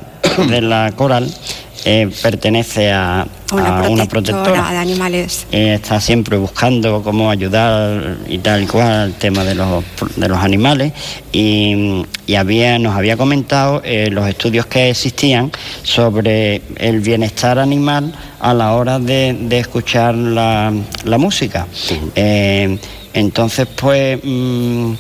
[0.49, 1.29] de la coral
[1.85, 5.47] eh, pertenece a, una, protectora, de animales.
[5.53, 9.85] Eh, está siempre buscando cómo ayudar y tal y cual al tema de los,
[10.17, 10.93] de los animales
[11.33, 12.05] y,
[12.37, 15.51] había, nos había comentado eh, los estudios que existían
[15.83, 20.73] sobre el bienestar animal a la hora de, escuchar la,
[21.19, 21.67] música.
[22.15, 24.93] entonces, pues mm,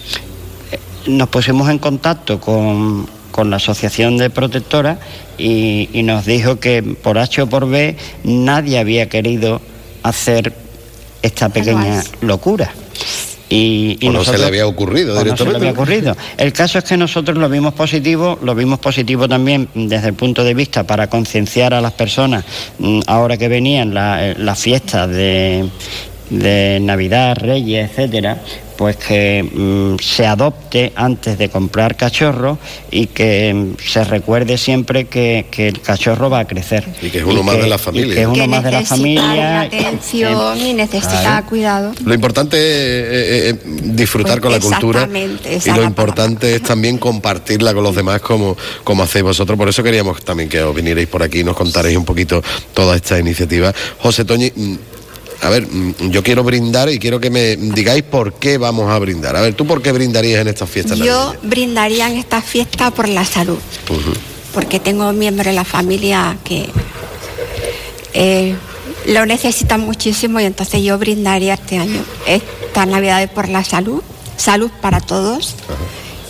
[1.08, 4.98] nos pusimos en contacto con, con la Asociación de Protectoras
[5.38, 7.94] y, nos dijo que por H o por B
[8.24, 9.60] nadie había querido
[10.02, 10.52] hacer
[11.22, 12.72] esta pequeña locura.
[13.48, 15.44] Y, no se le había ocurrido directamente.
[15.44, 16.16] No se le había ocurrido.
[16.36, 20.42] El caso es que nosotros lo vimos positivo, lo vimos positivo también desde el punto
[20.42, 22.44] de vista para concienciar a las personas
[22.80, 25.64] mm, ahora que venían eh, las fiestas de,
[26.30, 28.42] de Navidad, Reyes, etcétera,
[28.78, 32.58] pues que mm, se adopte antes de comprar cachorro
[32.92, 36.84] y que mm, se recuerde siempre que, el cachorro va a crecer.
[37.02, 38.14] Y que es uno más de la familia.
[38.14, 39.62] que es uno más de la familia.
[39.62, 41.92] atención y necesita cuidado.
[42.04, 43.56] Lo importante es
[43.96, 49.02] disfrutar con la cultura y lo importante es también compartirla con los demás como, como
[49.02, 49.58] hacéis vosotros.
[49.58, 52.42] Por eso queríamos también que os vinierais por aquí y nos contaréis un poquito
[52.74, 53.74] toda esta iniciativa.
[53.98, 54.76] José Toñi, mm,
[55.40, 58.98] a ver, mm, yo quiero brindar y quiero que me digáis por qué vamos a
[58.98, 59.36] brindar.
[59.36, 60.98] A ver, ¿tú por qué brindarías en estas fiestas?
[60.98, 63.58] Yo brindaría en esta fiesta por la salud,
[64.52, 66.68] porque tengo miembros de la familia que
[68.14, 68.56] eh,
[69.06, 74.02] lo necesitan muchísimo y entonces yo brindaría este año esta Navidad por la salud,
[74.36, 75.54] salud para todos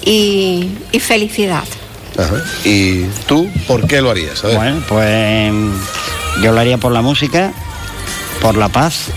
[0.05, 0.71] y,
[1.01, 1.65] felicidad.
[2.65, 4.43] ¿Y tú por qué lo harías?
[4.43, 5.53] Bueno, pues
[6.43, 7.53] yo lo haría por la música
[8.41, 9.11] por la paz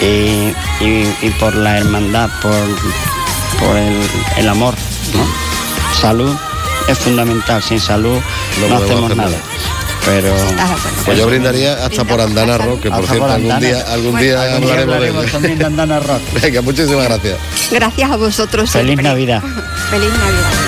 [0.00, 0.52] y,
[1.38, 2.52] por la hermandad, por,
[3.58, 3.76] por
[4.36, 4.74] el, amor.
[6.00, 6.34] Salud
[6.88, 8.18] es fundamental, sin salud
[8.68, 9.36] no, hacemos nada.
[10.04, 10.34] Pero
[11.04, 15.42] pues yo brindaría hasta por Andana Rock, que por cierto algún día, algún día hablaremos,
[15.42, 16.22] de, de Andana Rock.
[16.42, 17.36] Venga, muchísimas gracias.
[17.70, 18.70] Gracias a vosotros.
[18.70, 19.42] Feliz Navidad.
[19.90, 20.67] Feliz Navidad.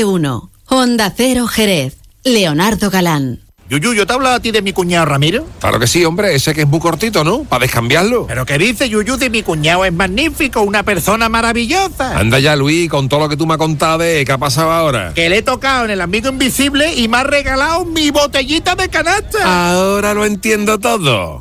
[0.00, 0.50] De uno.
[0.66, 1.98] Honda Cero Jerez.
[2.24, 3.40] Leonardo Galán.
[3.68, 5.46] Yuyu, ¿yo te hablado a ti de mi cuñado Ramiro?
[5.60, 7.44] Claro que sí, hombre, ese que es muy cortito, ¿no?
[7.44, 8.26] Para descambiarlo.
[8.26, 9.84] ¿Pero qué dice Yuyu de mi cuñado?
[9.84, 12.18] Es magnífico, una persona maravillosa.
[12.18, 14.72] Anda ya, Luis, con todo lo que tú me has contado de qué ha pasado
[14.72, 15.12] ahora.
[15.14, 18.88] Que le he tocado en el amigo invisible y me ha regalado mi botellita de
[18.88, 19.70] canasta.
[19.70, 21.40] Ahora lo entiendo todo.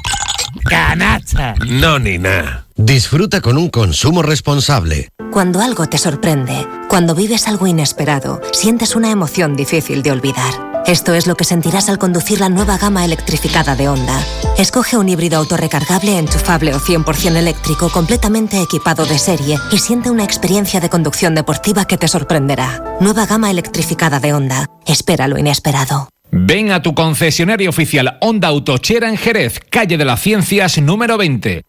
[0.66, 1.56] Canasta.
[1.66, 2.66] No, ni nada.
[2.82, 5.10] Disfruta con un consumo responsable.
[5.34, 10.84] Cuando algo te sorprende, cuando vives algo inesperado, sientes una emoción difícil de olvidar.
[10.88, 14.24] Esto es lo que sentirás al conducir la nueva gama electrificada de Honda.
[14.58, 20.24] Escoge un híbrido autorrecargable, enchufable o 100% eléctrico completamente equipado de serie y siente una
[20.24, 22.98] experiencia de conducción deportiva que te sorprenderá.
[23.02, 24.68] Nueva gama electrificada de Honda.
[24.86, 26.08] Espera lo inesperado.
[26.32, 31.64] Ven a tu concesionario oficial Honda Autochera en Jerez, calle de las Ciencias número 20.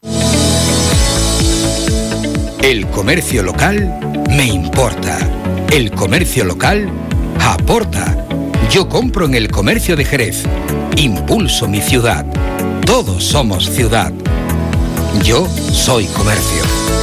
[2.62, 5.18] El comercio local me importa.
[5.72, 6.90] El comercio local
[7.40, 8.26] aporta.
[8.70, 10.44] Yo compro en el comercio de Jerez.
[10.96, 12.26] Impulso mi ciudad.
[12.84, 14.12] Todos somos ciudad.
[15.24, 16.99] Yo soy comercio.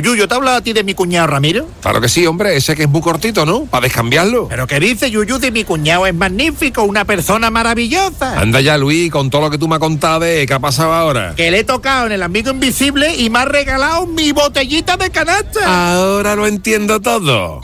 [0.00, 1.68] Yuyu, ¿yo te he hablado a ti de mi cuñado Ramiro?
[1.80, 3.64] Claro que sí, hombre, ese que es muy cortito, ¿no?
[3.64, 4.48] Para descambiarlo.
[4.48, 6.06] ¿Pero qué dice Yuyu de mi cuñado?
[6.06, 8.38] Es magnífico, una persona maravillosa.
[8.38, 10.92] Anda ya, Luis, con todo lo que tú me has contado de qué ha pasado
[10.92, 11.34] ahora.
[11.34, 15.10] Que le he tocado en el amigo invisible y me ha regalado mi botellita de
[15.10, 15.94] canasta.
[15.94, 17.60] Ahora lo entiendo todo.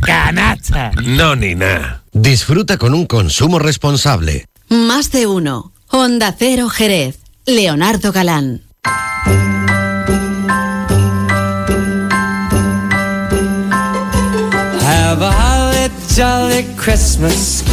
[0.00, 0.92] Canasta.
[1.04, 2.02] No, ni nada.
[2.12, 4.46] Disfruta con un consumo responsable.
[4.68, 5.72] Más de uno.
[5.88, 7.18] Honda Cero Jerez.
[7.46, 8.62] Leonardo Galán.
[15.20, 15.49] have a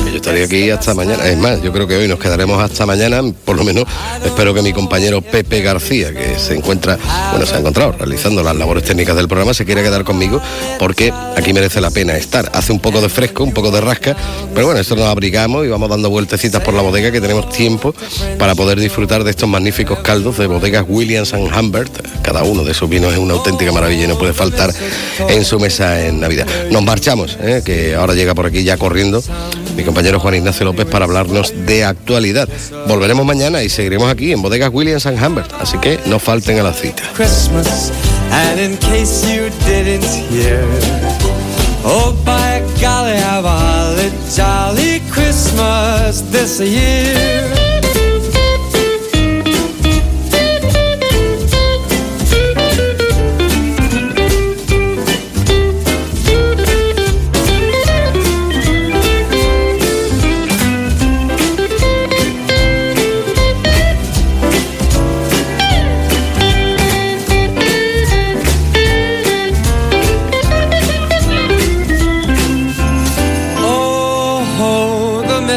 [0.10, 1.26] Yo estaría aquí hasta mañana.
[1.28, 3.22] Es más, yo creo que hoy nos quedaremos hasta mañana.
[3.44, 3.84] Por lo menos
[4.24, 6.98] espero que mi compañero Pepe García, que se encuentra,
[7.32, 10.41] bueno, se ha encontrado realizando las labores técnicas del programa, se quiera quedar conmigo
[10.80, 12.49] porque aquí merece la pena estar.
[12.53, 14.15] Hace un poco de fresco, un poco de rasca,
[14.53, 17.94] pero bueno, esto nos abrigamos y vamos dando vueltecitas por la bodega que tenemos tiempo
[18.40, 21.91] para poder disfrutar de estos magníficos caldos de bodegas Williams and Humbert.
[22.22, 24.74] Cada uno de esos vinos es una auténtica maravilla y no puede faltar
[25.28, 26.48] en su mesa en Navidad.
[26.72, 27.61] Nos marchamos, ¿eh?
[27.65, 29.23] que ahora llega por aquí ya corriendo
[29.76, 32.47] mi compañero Juan Ignacio López para hablarnos de actualidad.
[32.88, 36.64] Volveremos mañana y seguiremos aquí en Bodegas Williams and Humbert, así que no falten a
[36.64, 37.01] la cita.
[37.15, 37.91] Christmas,
[46.59, 47.66] in